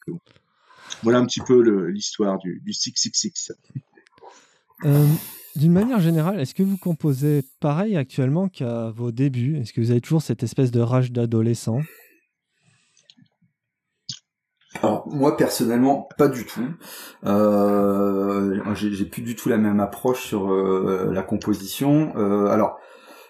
[1.02, 3.52] voilà un petit peu l'histoire du, du 666.
[4.86, 5.08] Euh,
[5.56, 9.58] d'une manière générale, est-ce que vous composez pareil actuellement qu'à vos débuts?
[9.58, 11.82] Est-ce que vous avez toujours cette espèce de rage d'adolescent?
[14.84, 16.68] Alors moi personnellement pas du tout.
[17.26, 22.14] Euh, j'ai plus du tout la même approche sur euh, la composition.
[22.18, 22.80] Euh, alors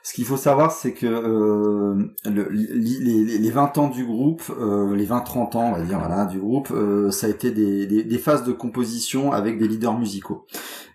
[0.05, 4.93] ce qu'il faut savoir, c'est que euh, le, les, les, 20 ans du groupe, euh,
[4.97, 8.43] les 20-30 ans, on va dire, voilà, du groupe, euh, ça a été des, phases
[8.43, 10.45] de composition avec des leaders musicaux.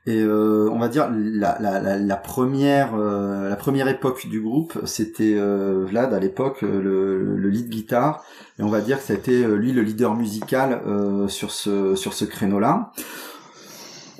[0.09, 5.37] Et euh, on va dire la, la, la, première la première époque du groupe, c'était
[5.39, 8.25] Vlad à l'époque le, le, lead guitare,
[8.59, 10.81] et on va dire que ça a été lui le leader musical
[11.29, 12.93] sur ce sur ce créneau-là.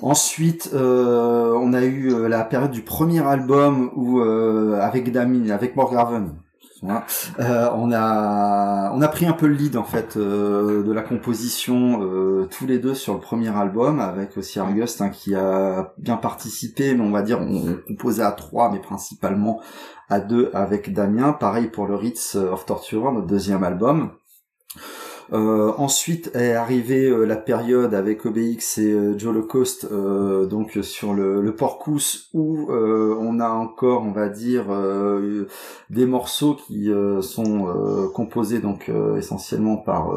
[0.01, 5.49] Ensuite, euh, on a eu euh, la période du premier album où euh, avec Damien,
[5.49, 6.35] avec Morgraven,
[6.83, 11.01] euh, on a on a pris un peu le lead en fait euh, de la
[11.01, 15.93] composition euh, tous les deux sur le premier album avec aussi Argust hein, qui a
[15.97, 19.61] bien participé mais on va dire on, composait à trois mais principalement
[20.09, 21.33] à deux avec Damien.
[21.33, 24.11] Pareil pour le Ritz of Torture notre deuxième album
[25.31, 29.35] ensuite est arrivée euh, la période avec OBX et euh, Joe
[29.91, 34.65] euh, donc sur le, le Porcus, où on a encore, on va dire,
[35.89, 37.67] des morceaux qui sont
[38.13, 40.11] composés donc essentiellement par,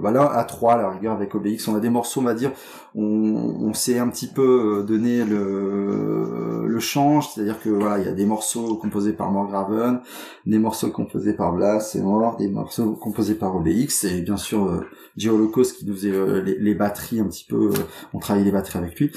[0.00, 1.68] voilà, à trois à la rigueur avec OBX.
[1.68, 2.52] On a des morceaux, on va dire,
[2.94, 8.08] on, on s'est un petit peu donné le, le change, c'est-à-dire que voilà, il y
[8.08, 10.00] a des morceaux composés par Morgraven,
[10.46, 15.28] des morceaux composés par Blas et Mort, des morceaux composés par OBX bien sûr euh,
[15.28, 17.82] Holocaust qui nous faisait euh, les, batteries un petit peu, euh,
[18.12, 19.12] on travaillait les batteries avec lui.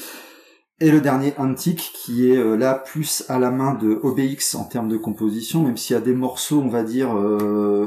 [0.82, 4.66] Et le dernier Antique qui est euh, là plus à la main de OBX en
[4.66, 7.16] termes de composition, même s'il y a des morceaux, on va dire,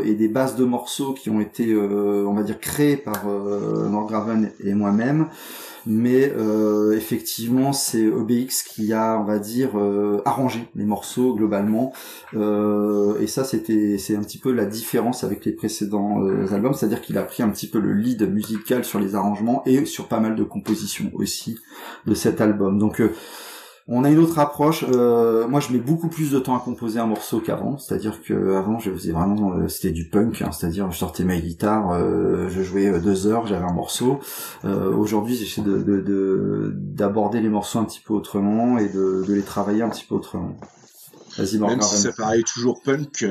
[0.05, 4.73] et des bases de morceaux qui ont été, on va dire, créés par Norgraven et
[4.73, 5.29] moi-même.
[5.91, 11.95] Mais euh, effectivement c'est OBX qui a on va dire euh, arrangé les morceaux globalement.
[12.35, 16.23] Euh, et ça c'était c'est un petit peu la différence avec les précédents
[16.53, 16.75] albums.
[16.75, 20.09] C'est-à-dire qu'il a pris un petit peu le lead musical sur les arrangements et sur
[20.09, 21.59] pas mal de compositions aussi
[22.07, 23.03] de cet album donc
[23.91, 24.85] on a une autre approche.
[24.87, 27.79] Euh, moi, je mets beaucoup plus de temps à composer un morceau qu'avant.
[27.79, 30.43] C'est-à-dire que avant, je faisais vraiment, euh, c'était du punk.
[30.43, 30.53] Hein.
[30.53, 34.21] c'est-à-dire, je sortais ma guitare, euh, je jouais deux heures, j'avais un morceau.
[34.65, 39.89] Aujourd'hui, j'essaie de, d'aborder les morceaux un petit peu autrement et de, les travailler un
[39.89, 40.55] petit peu autrement.
[41.39, 43.25] Vas-y, Même si ça paraît toujours punk.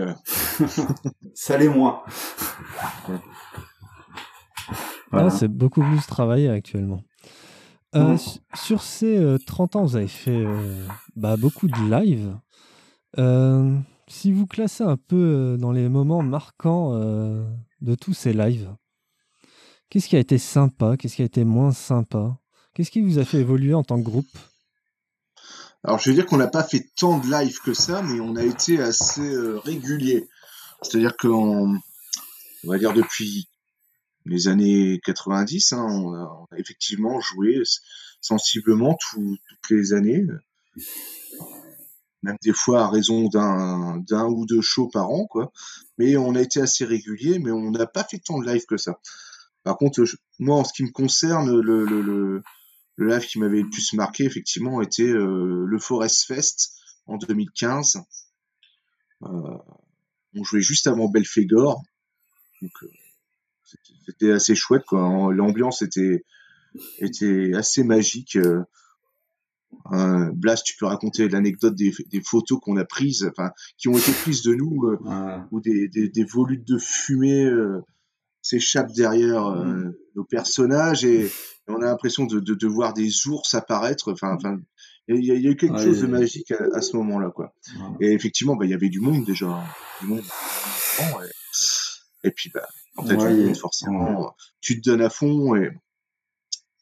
[1.36, 2.02] ça l'est moins.
[5.30, 7.04] c'est beaucoup plus travaillé actuellement.
[7.98, 8.18] Euh, mmh.
[8.56, 10.86] Sur ces 30 euh, ans, vous avez fait euh,
[11.16, 12.38] bah, beaucoup de live.
[14.08, 18.70] si vous classez un peu dans les moments marquants de tous ces lives,
[19.90, 20.98] Qu'est-ce qui a été sympa?
[20.98, 22.38] Qu'est-ce qui a été moins sympa?
[22.74, 24.38] Qu'est-ce qui vous a fait évoluer en tant que groupe?
[25.86, 28.36] Alors, je veux dire qu'on n'a pas fait tant de live que ça, mais on
[28.36, 29.34] a été assez
[29.64, 30.28] régulier.
[30.82, 31.74] C'est-à-dire qu'on,
[32.66, 33.48] on va dire depuis
[34.28, 37.62] les années 90, hein, on, a, effectivement joué
[38.22, 40.26] sensiblement toutes les années,
[42.24, 45.52] même des fois à raison d'un ou deux shows par an, quoi.
[45.98, 48.78] Mais on a été assez régulier, mais on n'a pas fait tant de live que
[48.78, 49.00] ça.
[49.64, 50.04] Par contre,
[50.40, 52.42] moi, en ce qui me concerne, le,
[52.98, 56.74] live qui m'avait le plus marqué, effectivement, était euh, le Forest Fest
[57.06, 57.98] en 2015.
[59.24, 59.28] Euh,
[60.36, 61.84] on jouait juste avant Belphégor.
[62.62, 62.88] Donc, euh,
[64.06, 65.32] c'était assez chouette, quoi.
[65.34, 66.24] L'ambiance était,
[67.00, 68.38] était assez magique.
[69.92, 73.98] Euh, Blast, tu peux raconter l'anecdote des, des, photos qu'on a prises, enfin, qui ont
[73.98, 77.82] été prises de nous, euh, où des, des, des, volutes de fumée euh,
[78.42, 79.94] s'échappent derrière euh, mm.
[80.16, 81.30] nos personnages et,
[81.70, 84.14] on a l'impression de, de, de, voir des ours apparaître.
[84.14, 84.58] Enfin, enfin,
[85.10, 87.54] il y, a eu quelque chose de magique à, ce moment-là, quoi.
[88.00, 89.64] Et effectivement, bah, il y avait du monde déjà, hein.
[90.02, 90.24] du monde.
[92.24, 92.68] Et, puis, bah,
[93.56, 95.72] forcément, tu te donnes à fond et,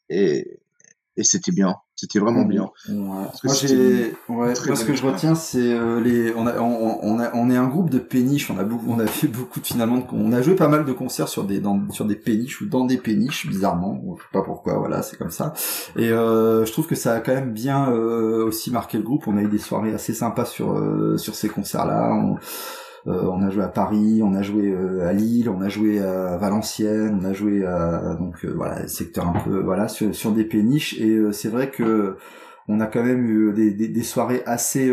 [0.09, 0.59] et,
[1.17, 1.75] et c'était bien.
[1.97, 2.71] C'était vraiment bien.
[2.89, 2.95] Ouais.
[2.95, 7.33] Moi, j'ai, ouais, ce que je retiens, c'est euh, les, on a, on, on, a,
[7.33, 8.51] on est un groupe de péniches.
[8.51, 10.91] On a beaucoup, on a fait beaucoup de finalement, on a joué pas mal de
[10.91, 13.97] concerts sur des, dans, sur des péniches ou dans des péniches, bizarrement.
[14.17, 15.53] Je sais pas pourquoi, voilà, c'est comme ça.
[15.95, 19.25] Et euh, je trouve que ça a quand même bien euh, aussi marqué le groupe.
[19.27, 22.13] On a eu des soirées assez sympas sur, euh, sur ces concerts-là.
[22.13, 22.39] On, euh,
[23.05, 26.37] on a joué à Paris, on a joué euh, à Lille, on a joué à
[26.37, 30.99] Valenciennes, on a joué à donc euh, voilà secteur un peu voilà sur, des péniches
[30.99, 32.17] et c'est vrai que
[32.67, 34.91] on a quand même eu des soirées assez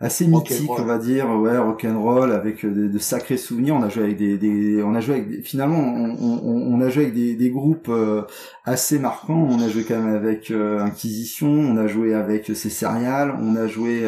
[0.00, 3.76] assez mythique, on va dire, ouais, rock and roll avec euh, de, sacrés souvenirs.
[3.76, 6.88] On a joué avec des, des on a joué avec finalement, on, on, on, a
[6.88, 8.22] joué avec des, des groupes euh,
[8.64, 9.46] assez marquants.
[9.50, 13.56] On a joué quand même avec euh, Inquisition, on a joué avec ces céréales, on
[13.56, 14.04] a joué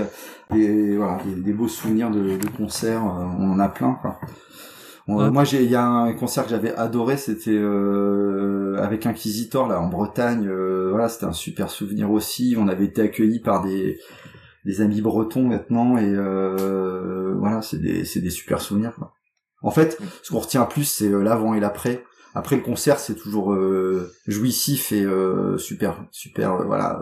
[0.50, 3.04] des, voilà, des, beaux souvenirs de, de concerts.
[3.04, 4.18] on en a plein, quoi.
[5.08, 7.60] Moi, j'ai, il y a un concert que j'avais adoré, c'était
[8.78, 10.48] avec Inquisitor là en Bretagne.
[10.90, 12.56] voilà, c'était un super souvenir aussi.
[12.58, 13.98] On avait été accueillis par des
[14.64, 19.14] des amis bretons maintenant et euh, voilà c'est des c'est des super souvenirs quoi.
[19.64, 22.04] En fait, ce qu'on retient plus c'est euh, l'avant et l'après.
[22.34, 27.00] Après le concert c'est toujours euh, jouissif et euh, super super euh, voilà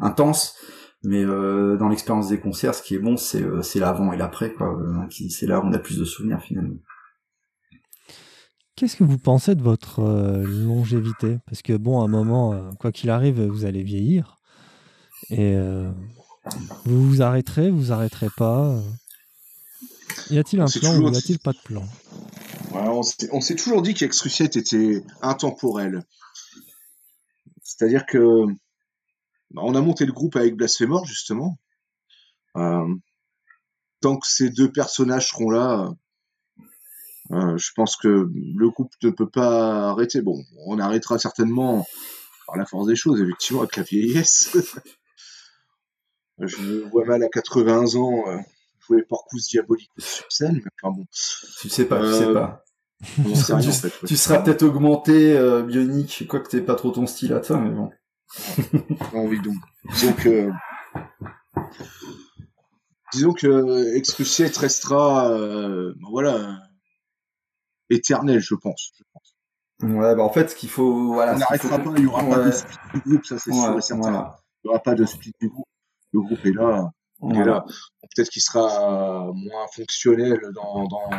[0.00, 0.56] intense.
[1.04, 4.78] Mais dans l'expérience des concerts, ce qui est bon, c'est c'est l'avant et l'après quoi.
[5.10, 6.76] c'est là où on a plus de souvenirs finalement.
[8.76, 10.00] Qu'est-ce que vous pensez de votre
[10.44, 11.38] longévité?
[11.46, 14.38] Parce que bon, à un moment, quoi qu'il arrive, vous allez vieillir.
[15.30, 15.56] Et
[16.84, 18.80] vous vous arrêterez, vous vous arrêterez pas
[20.30, 21.86] Y a-t-il un plan ou y a-t-il pas de plan?
[22.74, 26.04] On s'est toujours dit qu'Excruciate était intemporel.
[27.62, 28.46] C'est-à-dire que
[29.50, 31.58] bah, on a monté le groupe avec Blasphemor, justement.
[32.56, 32.94] Euh,
[34.00, 35.92] tant que ces deux personnages seront là,
[37.30, 40.22] euh, je pense que le groupe ne peut pas arrêter.
[40.22, 41.86] Bon, on arrêtera certainement
[42.46, 44.56] par la force des choses, effectivement, avec la vieillesse.
[46.42, 48.36] Je me vois mal à 80 ans euh,
[48.86, 51.06] jouer Porcus Diabolique sur scène, mais enfin bon.
[51.60, 52.64] Tu sais pas, tu sais euh, pas.
[54.06, 57.70] tu, seras peut-être augmenté, euh, bionique, quoique t'es pas trop ton style à toi, mais
[57.70, 57.90] bon.
[59.12, 59.56] non, oui, donc.
[59.92, 60.50] Disons que.
[63.12, 66.58] Disons que Excruciate restera, euh, ben voilà,
[67.90, 68.92] éternel, je pense.
[68.96, 69.36] Je pense.
[69.82, 71.12] Ouais, bah en fait, ce qu'il faut.
[71.12, 73.78] Voilà, On n'arrêtera pas, il y aura pas de split du groupe, ça c'est sûr
[73.78, 74.32] et certain.
[74.64, 75.66] Il n'y aura pas de split du groupe
[76.12, 76.90] le groupe est là.
[77.22, 77.64] là.
[78.14, 81.10] Peut-être qu'il sera moins fonctionnel dans, dans,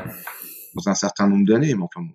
[0.75, 2.13] dans un certain nombre d'années, mais enfin bon.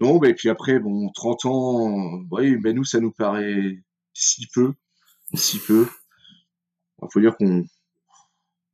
[0.00, 3.82] Non, et puis après, bon, 30 ans, oui, ben nous, ça nous paraît
[4.14, 4.74] si peu,
[5.34, 5.88] si peu.
[7.02, 7.64] Il faut dire qu'on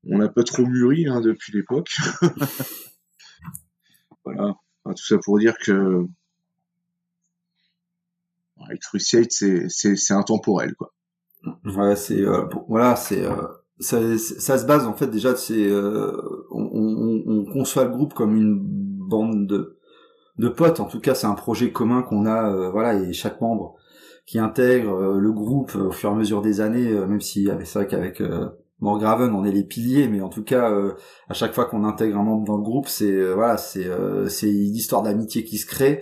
[0.06, 1.96] on n'a pas trop mûri hein, depuis l'époque.
[4.24, 4.54] voilà,
[4.84, 6.06] tout ça pour dire que
[8.80, 10.93] Cruciate, c'est intemporel, quoi.
[11.64, 13.34] Ouais, c'est euh, voilà, c'est euh,
[13.78, 16.12] ça, ça, se base en fait déjà c'est euh,
[16.50, 19.78] on, on, on, conçoit le groupe comme une bande de
[20.38, 20.80] de potes.
[20.80, 23.74] En tout cas, c'est un projet commun qu'on a euh, voilà et chaque membre
[24.26, 27.86] qui intègre le groupe au fur et à mesure des années, même si c'est vrai
[27.86, 28.22] qu'avec
[28.80, 30.74] Morgraven on est les piliers, mais en tout cas
[31.28, 33.86] à chaque fois qu'on intègre un membre dans le groupe, c'est voilà c'est
[34.28, 36.00] c'est une histoire d'amitié qui se crée.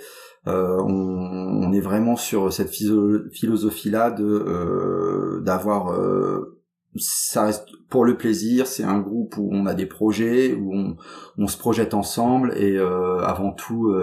[0.48, 6.58] Euh, on, on, est vraiment sur cette philosophie-là de euh, d'avoir euh,
[6.96, 10.96] ça reste pour le plaisir, c'est un groupe où on a des projets, où on,
[11.38, 13.94] on se projette ensemble et avant tout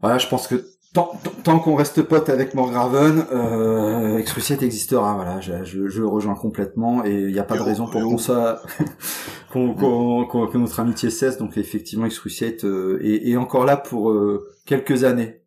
[0.00, 0.56] Voilà, je pense que
[0.96, 5.14] tant, tant qu'on reste pote avec Morgraven, euh, Excruciate existera.
[5.14, 8.00] Voilà, je, je, je rejoins complètement et il n'y a pas de raison pour
[9.52, 11.36] qu'on qu'on, que notre amitié cesse.
[11.36, 15.42] Donc effectivement, Excruciate euh, est, est, encore là pour euh, quelques années.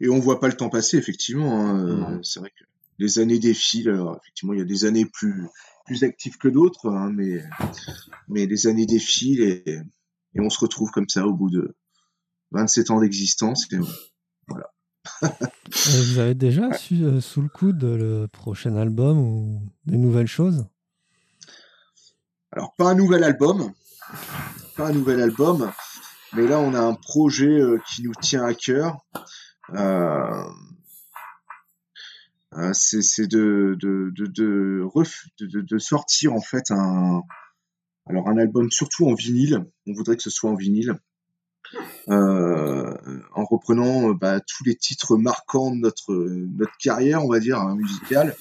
[0.00, 1.60] Et on voit pas le temps passer, effectivement.
[1.60, 2.20] Hein.
[2.22, 2.64] C'est vrai que
[2.98, 3.90] les années défilent.
[3.90, 5.48] Alors, effectivement, il y a des années plus
[5.84, 7.42] plus actives que d'autres, hein, mais
[8.28, 9.64] mais les années défilent et,
[10.34, 11.74] et on se retrouve comme ça au bout de
[12.52, 13.66] 27 ans d'existence.
[13.72, 13.76] Et.
[15.22, 20.66] Vous avez déjà su, euh, sous le coude le prochain album ou des nouvelles choses?
[22.52, 23.72] Alors, pas un nouvel album,
[24.76, 25.70] pas un nouvel album,
[26.32, 28.98] mais là, on a un projet euh, qui nous tient à cœur.
[29.74, 30.44] Euh,
[32.54, 37.22] euh c'est de de, de, de, de, sortir en fait un,
[38.06, 39.64] alors un album surtout en vinyle.
[39.86, 40.98] On voudrait que ce soit en vinyle.
[42.08, 42.96] Euh,
[43.32, 47.58] en reprenant euh, bah, tous les titres marquants de notre notre carrière, on va dire
[47.60, 48.36] hein, musicale.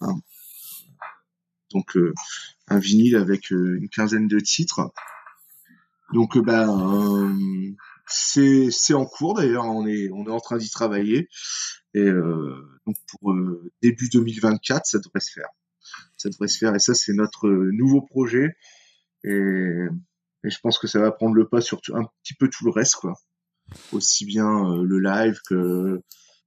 [0.00, 0.14] Hein.
[1.72, 2.14] Donc euh,
[2.68, 4.92] un vinyle avec une quinzaine de titres.
[6.12, 6.68] Donc bah
[8.06, 11.28] c'est en cours d'ailleurs, on est on est en train d'y travailler
[11.94, 12.08] et
[12.86, 13.34] donc pour
[13.82, 15.48] début 2024 ça devrait se faire.
[16.16, 18.56] Ça devrait se faire et ça c'est notre nouveau projet
[19.24, 19.88] et
[20.46, 22.70] et je pense que ça va prendre le pas sur un petit peu tout le
[22.70, 23.14] reste, quoi.
[23.92, 26.00] Aussi bien euh, le live que,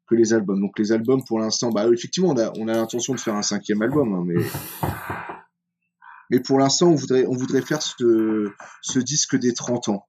[0.07, 0.61] que les albums.
[0.61, 3.41] Donc les albums, pour l'instant, bah effectivement, on a, on a l'intention de faire un
[3.41, 4.41] cinquième album, hein, mais
[6.29, 8.49] mais pour l'instant, on voudrait, on voudrait faire ce,
[8.81, 10.05] ce disque des 30 ans.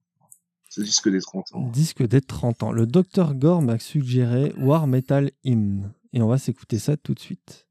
[0.69, 1.67] Ce disque des 30 ans.
[1.67, 2.71] Disque des 30 ans.
[2.71, 5.91] Le docteur Gore m'a suggéré War Metal Hymn.
[6.13, 7.67] Et on va s'écouter ça tout de suite.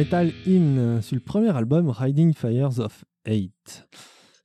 [0.00, 3.86] Metal In sur le premier album Riding Fires of Hate.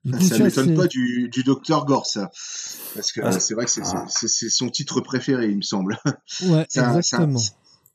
[0.03, 2.29] ça ne m'étonne pas du, du Dr Gore, ça.
[2.93, 3.31] Parce que ah.
[3.31, 4.05] c'est vrai que ah.
[4.09, 5.97] c'est son titre préféré, il me semble.
[6.41, 7.39] Ouais, exactement.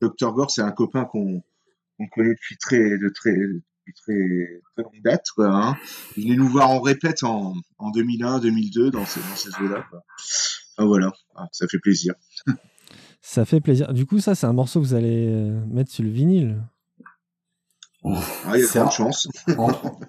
[0.01, 1.43] Dr Gore, c'est un copain qu'on
[2.13, 3.37] connaît depuis très, de très,
[3.95, 5.27] très, très longue date.
[5.37, 5.77] Quoi, hein.
[6.17, 9.85] Il est nous voir en répète en, en 2001, 2002 dans ces, dans ces eaux-là.
[10.79, 12.15] Enfin voilà, ah, ça fait plaisir.
[13.21, 13.93] ça fait plaisir.
[13.93, 16.63] Du coup, ça, c'est un morceau que vous allez euh, mettre sur le vinyle.
[18.05, 18.19] Ah,
[18.55, 19.29] il y a de chance.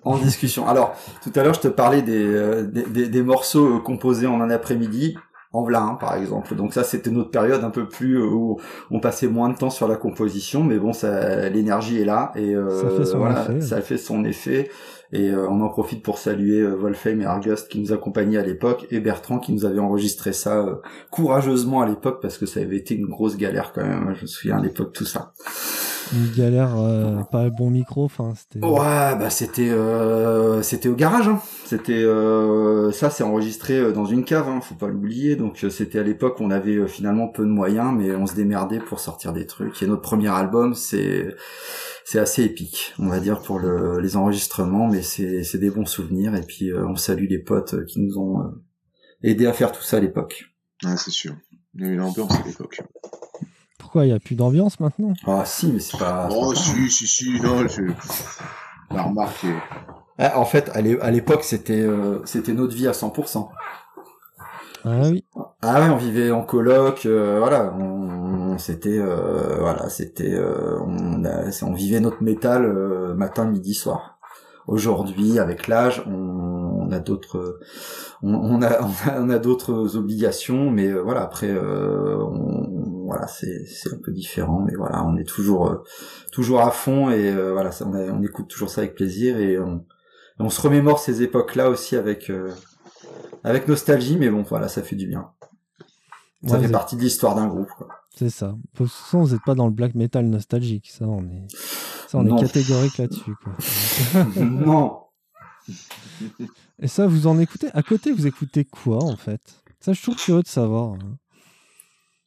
[0.04, 0.68] en, discussion.
[0.68, 4.40] Alors, tout à l'heure, je te parlais des, euh, des, des, morceaux euh, composés en
[4.40, 5.18] un après-midi
[5.54, 6.56] en velin par exemple.
[6.56, 9.70] Donc ça c'était notre période un peu plus euh, où on passait moins de temps
[9.70, 13.44] sur la composition, mais bon ça l'énergie est là et euh, ça fait son voilà,
[13.44, 13.62] effet.
[13.62, 14.70] Ça fait son effet
[15.12, 18.88] et euh, on en profite pour saluer Wolfheim et Argust qui nous accompagnaient à l'époque
[18.92, 20.66] et Bertrand qui nous avait enregistré ça
[21.12, 24.14] courageusement à l'époque parce que ça avait été une grosse galère quand même.
[24.16, 25.34] Je me souviens à l'époque tout ça
[26.14, 28.66] une galère, euh, pas le bon micro, enfin c'était.
[28.66, 31.28] Ouais, bah c'était euh, c'était au garage.
[31.28, 31.42] Hein.
[31.66, 35.36] C'était euh, ça, c'est enregistré dans une cave, hein, faut pas l'oublier.
[35.36, 38.80] Donc c'était à l'époque où on avait finalement peu de moyens, mais on se démerdait
[38.80, 39.82] pour sortir des trucs.
[39.82, 41.28] Et notre premier album, c'est
[42.06, 45.86] c'est assez épique, on va dire pour le, les enregistrements, mais c'est c'est des bons
[45.86, 46.36] souvenirs.
[46.36, 48.52] Et puis on salue les potes qui nous ont
[49.24, 50.46] aidé à faire tout ça à l'époque.
[50.84, 51.36] Ouais, c'est sûr.
[51.76, 52.82] Il y a eu l'ambiance à l'époque.
[53.92, 55.12] Pourquoi il n'y a plus d'ambiance maintenant?
[55.28, 56.30] Ah si, mais c'est pas.
[56.32, 59.50] Oh si, si, si, non, je l'ai remarqué.
[60.18, 63.50] Ah, en fait, à l'époque, c'était euh, c'était notre vie à 100%.
[64.86, 65.26] Ah oui.
[65.62, 71.22] Ah ouais, on vivait en coloc, euh, voilà, on, c'était euh, voilà, c'était on,
[71.64, 72.66] on vivait notre métal
[73.18, 74.20] matin, midi, soir.
[74.68, 77.60] Aujourd'hui, avec l'âge, on, on, a d'autres
[78.24, 78.88] on, a
[79.20, 82.71] on a, d'autres obligations, mais voilà, après on,
[83.12, 85.84] voilà, c'est c'est un peu différent, mais voilà, on est toujours euh,
[86.32, 89.60] toujours à fond et euh, voilà, ça, on, on, écoute toujours ça avec plaisir et
[89.60, 89.86] on,
[90.40, 92.50] on se remémore ces époques-là aussi avec euh,
[93.44, 95.32] avec nostalgie, mais bon, voilà, ça fait du bien.
[96.48, 97.70] Ça fait partie de l'histoire d'un groupe.
[98.16, 98.48] C'est ça.
[98.48, 101.48] De toute façon, vous n'êtes pas dans le black metal nostalgique, ça, on est,
[102.08, 103.36] ça, on est catégorique là-dessus.
[104.40, 105.02] non.
[106.80, 109.42] Et ça, vous en écoutez À côté, vous écoutez quoi en fait?
[109.82, 110.94] Ça, je suis toujours curieux de savoir.
[110.94, 111.18] Hein.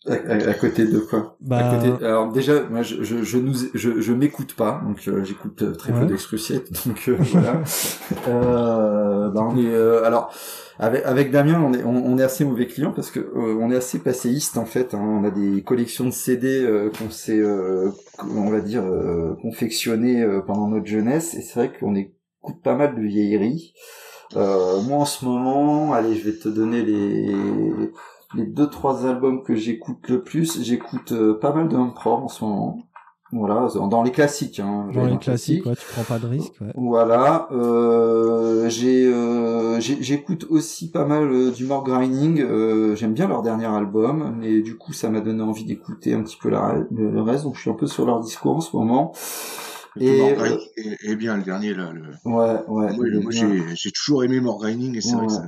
[0.07, 1.37] À, côté de quoi?
[1.41, 1.71] Bah...
[1.71, 2.05] à côté...
[2.05, 5.73] Alors déjà, moi, je, je, je nous, je, je m'écoute pas, donc euh, j'écoute euh,
[5.73, 7.63] très peu d'excruciate, donc euh, voilà.
[8.29, 9.75] euh, bah, on est,
[10.05, 10.31] alors
[10.79, 13.99] avec, avec Damien, on est, on, est assez mauvais client parce que on est assez
[13.99, 14.93] passéiste en fait.
[14.93, 15.01] Hein.
[15.01, 17.43] on a des collections de CD qu'on s'est,
[18.19, 18.83] on va dire,
[19.41, 23.73] confectionnées pendant notre jeunesse, et c'est vrai qu'on écoute pas mal de vieilleries.
[24.35, 27.33] moi en ce moment, allez, je vais te donner les
[28.37, 32.29] les deux trois albums que j'écoute le plus, j'écoute euh, pas mal de Emperor en
[32.29, 32.79] ce moment.
[33.37, 34.61] Voilà, dans les classiques.
[34.61, 36.53] Hein, dans les classiques, ouais, tu prends pas de risque.
[36.61, 36.71] Ouais.
[36.77, 42.41] Voilà, euh, j'ai, euh, j'écoute aussi pas mal euh, du More Grinding.
[42.41, 46.23] Euh, j'aime bien leur dernier album, mais du coup, ça m'a donné envie d'écouter un
[46.23, 47.45] petit peu le, reste.
[47.45, 49.13] Donc, je suis un peu sur leur discours en ce moment.
[49.99, 50.21] Et,
[51.03, 51.93] et, bien le dernier là.
[51.93, 52.03] Le...
[52.25, 53.21] Ouais, ouais.
[53.21, 55.43] Moi, j'ai toujours aimé More Grinding et c'est vrai que ça.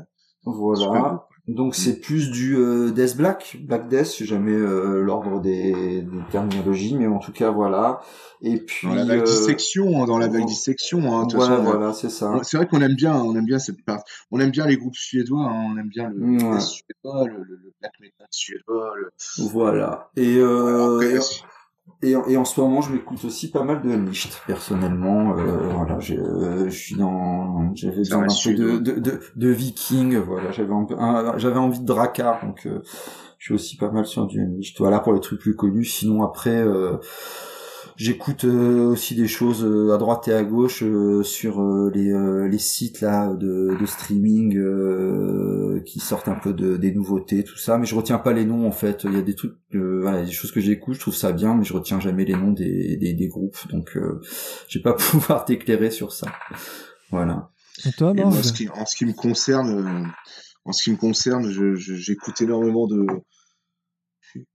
[0.45, 1.26] Voilà.
[1.49, 1.81] Donc mm.
[1.81, 6.97] c'est plus du euh, Death Black, Black Death, si jamais euh, l'ordre des, des, terminologies,
[6.97, 8.01] mais en tout cas voilà.
[8.43, 11.17] Et puis dans la vague euh, dissection, hein, dans la vague dissection.
[11.17, 12.33] Hein, voilà, voilà, c'est ça.
[12.43, 14.03] C'est vrai qu'on aime bien, on aime bien cette part.
[14.33, 16.61] On aime bien les groupes suédois, hein, on aime bien le, ouais.
[16.61, 18.93] suédois, le, le, black metal suédois.
[18.97, 19.11] Le...
[19.49, 20.11] Voilà.
[20.17, 21.21] Et, euh, Après, et,
[22.03, 25.37] et, en ce moment, je m'écoute aussi pas mal de Unleashed, personnellement.
[25.39, 30.17] Euh, voilà, je suis dans, j'avais besoin un peu de, de, de, de, Viking.
[30.19, 30.73] Voilà, j'avais
[31.37, 32.83] j'avais envie de Drakkar, donc euh,
[33.39, 34.77] je suis aussi pas mal sur du Unleashed.
[34.79, 35.85] Voilà pour les trucs plus connus.
[35.85, 36.63] Sinon après.
[37.97, 42.13] Euh, J'écoute euh, aussi des choses euh, à droite et à gauche euh, sur les,
[42.49, 44.55] les sites là de, de streaming
[45.85, 47.79] qui sortent un peu de, des nouveautés, tout ça.
[47.79, 49.05] Mais je retiens pas les noms en fait.
[49.05, 51.65] Il y a des trucs, voilà, des choses que j'écoute, je trouve ça bien, mais
[51.65, 53.59] je retiens jamais les noms des, des, des groupes.
[53.71, 53.99] Donc,
[54.69, 56.27] je vais pas pouvoir t'éclairer sur ça.
[57.11, 57.51] Voilà.
[57.85, 60.11] Et toi, en, ce qui, en ce qui me concerne,
[60.65, 63.07] en ce qui me concerne, j'écoute énormément de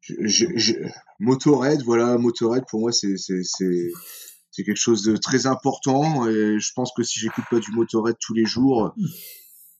[0.01, 0.73] je,
[1.19, 7.03] Motorhead, voilà, Motorhead pour moi c'est quelque chose de très important et je pense que
[7.03, 8.93] si j'écoute pas du Motorhead tous les jours,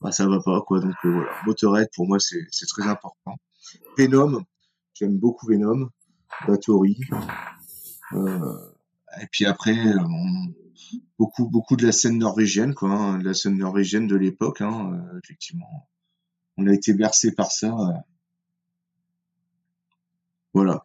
[0.00, 0.80] bah ça va pas quoi.
[0.80, 3.36] Donc euh, voilà, Motorhead pour moi c'est très important.
[3.96, 4.44] Venom,
[4.94, 5.88] j'aime beaucoup Venom,
[6.46, 6.98] Bathory.
[8.12, 8.56] Euh,
[9.20, 9.76] et puis après
[11.18, 14.92] beaucoup beaucoup de la scène norvégienne quoi, hein, de la scène norvégienne de l'époque hein,
[14.92, 15.88] euh, effectivement.
[16.58, 17.74] On a été bercé par ça.
[20.54, 20.84] Voilà.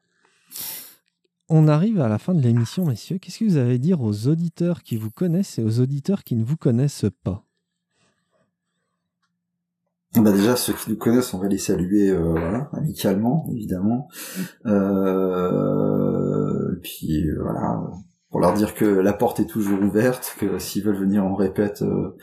[1.50, 3.18] on arrive à la fin de l'émission, messieurs.
[3.18, 6.36] Qu'est-ce que vous avez à dire aux auditeurs qui vous connaissent et aux auditeurs qui
[6.36, 7.44] ne vous connaissent pas?
[10.16, 14.08] Bah déjà ceux qui nous connaissent, on va les saluer euh, voilà, amicalement évidemment.
[14.66, 16.08] Euh,
[16.82, 17.82] puis euh, voilà,
[18.32, 21.84] pour leur dire que la porte est toujours ouverte, que s'ils veulent venir, on répète,
[21.84, 22.16] euh,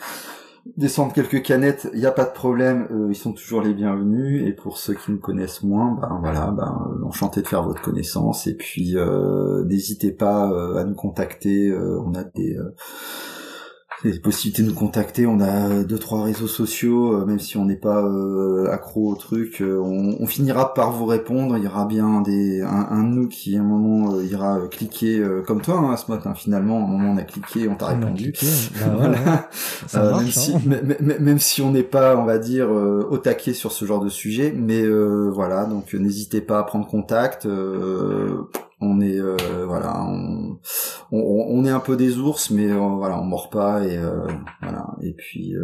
[0.77, 4.47] descendre quelques canettes, il n'y a pas de problème, euh, ils sont toujours les bienvenus.
[4.47, 8.47] Et pour ceux qui nous connaissent moins, ben voilà, ben enchanté de faire votre connaissance.
[8.47, 8.97] Et puis
[9.67, 10.45] n'hésitez pas
[10.79, 12.57] à nous contacter, on a des
[14.05, 15.27] les possibilités de nous contacter.
[15.27, 19.15] On a deux trois réseaux sociaux, euh, même si on n'est pas euh, accro au
[19.15, 21.57] truc, euh, on, finira par vous répondre.
[21.57, 25.61] Il y aura bien des un, de nous qui à un moment ira cliquer comme
[25.61, 26.35] toi, hein, ce matin.
[26.35, 28.33] finalement, à un moment on a cliqué, on t'a répondu.
[31.21, 34.53] même, si, on n'est pas, on va dire, au taquet sur ce genre de sujet,
[34.57, 34.85] mais
[35.29, 35.67] voilà.
[35.67, 37.47] Donc n'hésitez pas à prendre contact
[38.85, 40.59] on est euh, voilà on,
[41.11, 44.27] on, est un peu des ours mais euh, voilà on mord pas et euh,
[44.63, 44.87] voilà.
[45.03, 45.55] Et puis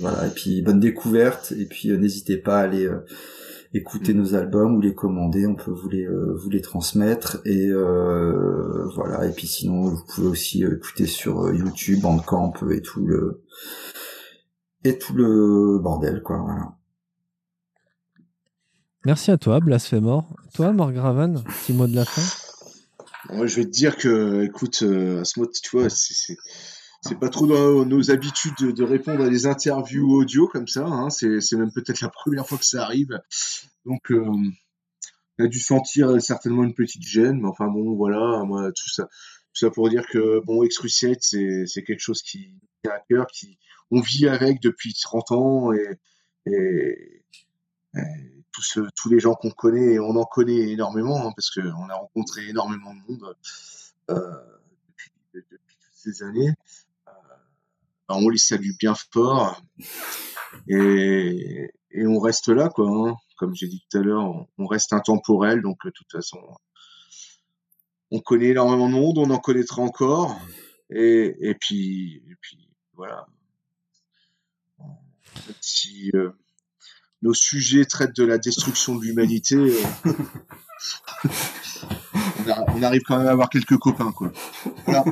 [0.00, 0.26] voilà.
[0.26, 1.52] Et puis bonne découverte.
[1.58, 2.88] Et puis n'hésitez pas à aller
[3.74, 5.46] écouter nos albums ou les commander.
[5.46, 7.40] On peut vous les vous les transmettre.
[7.44, 7.70] Et
[8.94, 9.26] voilà.
[9.26, 13.42] Et puis sinon vous pouvez aussi écouter sur YouTube Bandcamp et tout le
[14.84, 16.44] et tout le bordel quoi.
[19.06, 20.28] Merci à toi, Blasphémor.
[20.52, 22.39] Toi, Morgraven, petit mot de la fin?
[23.28, 26.36] Moi, je vais te dire que, écoute, euh, Asmod, tu vois, c'est
[27.02, 30.84] c'est pas trop dans nos habitudes de, répondre à des interviews audio comme ça.
[30.84, 31.08] Hein.
[31.08, 33.18] C'est même peut-être la première fois que ça arrive.
[33.86, 34.26] Donc, euh,
[35.38, 39.04] on a dû sentir certainement une petite gêne, mais enfin bon, voilà, moi, tout ça,
[39.04, 42.54] tout ça pour dire que bon, Excruciate, c'est quelque chose qui
[42.84, 43.58] est à cœur, qui
[43.90, 45.98] on vit avec depuis 30 ans et,
[46.46, 47.19] et
[48.52, 52.48] tous, tous les gens qu'on connaît, on en connaît énormément, hein, parce qu'on a rencontré
[52.48, 53.36] énormément de monde
[54.10, 54.16] euh,
[54.88, 56.52] depuis, depuis, toutes ces années.
[57.08, 57.12] Euh,
[58.08, 59.62] on les salue bien fort
[60.68, 62.88] et, et on reste là, quoi.
[62.88, 63.16] Hein.
[63.36, 66.38] Comme j'ai dit tout à l'heure, on, reste intemporel, donc de toute façon,
[68.10, 70.38] on connaît énormément de monde, on en connaîtra encore,
[70.90, 73.26] et, et puis, et puis voilà.
[75.60, 76.32] Si, euh,
[77.22, 80.12] nos sujets traitent de la destruction de l'humanité, euh,
[82.74, 84.32] on, arrive quand même à avoir quelques copains, quoi.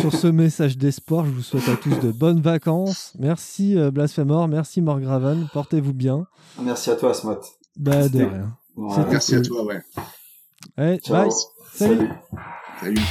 [0.00, 3.12] Sur ce message d'espoir, je vous souhaite à tous de bonnes vacances.
[3.18, 6.26] Merci euh, Blasphemor, merci Morgraven, portez-vous bien.
[6.60, 7.40] Merci à toi, Smot.
[7.76, 8.56] Bah, de rien.
[9.10, 9.82] Merci à toi, ouais.
[10.76, 11.30] Allez, bye.
[11.74, 12.08] Salut.
[12.08, 12.08] Salut.
[12.80, 13.02] Salut.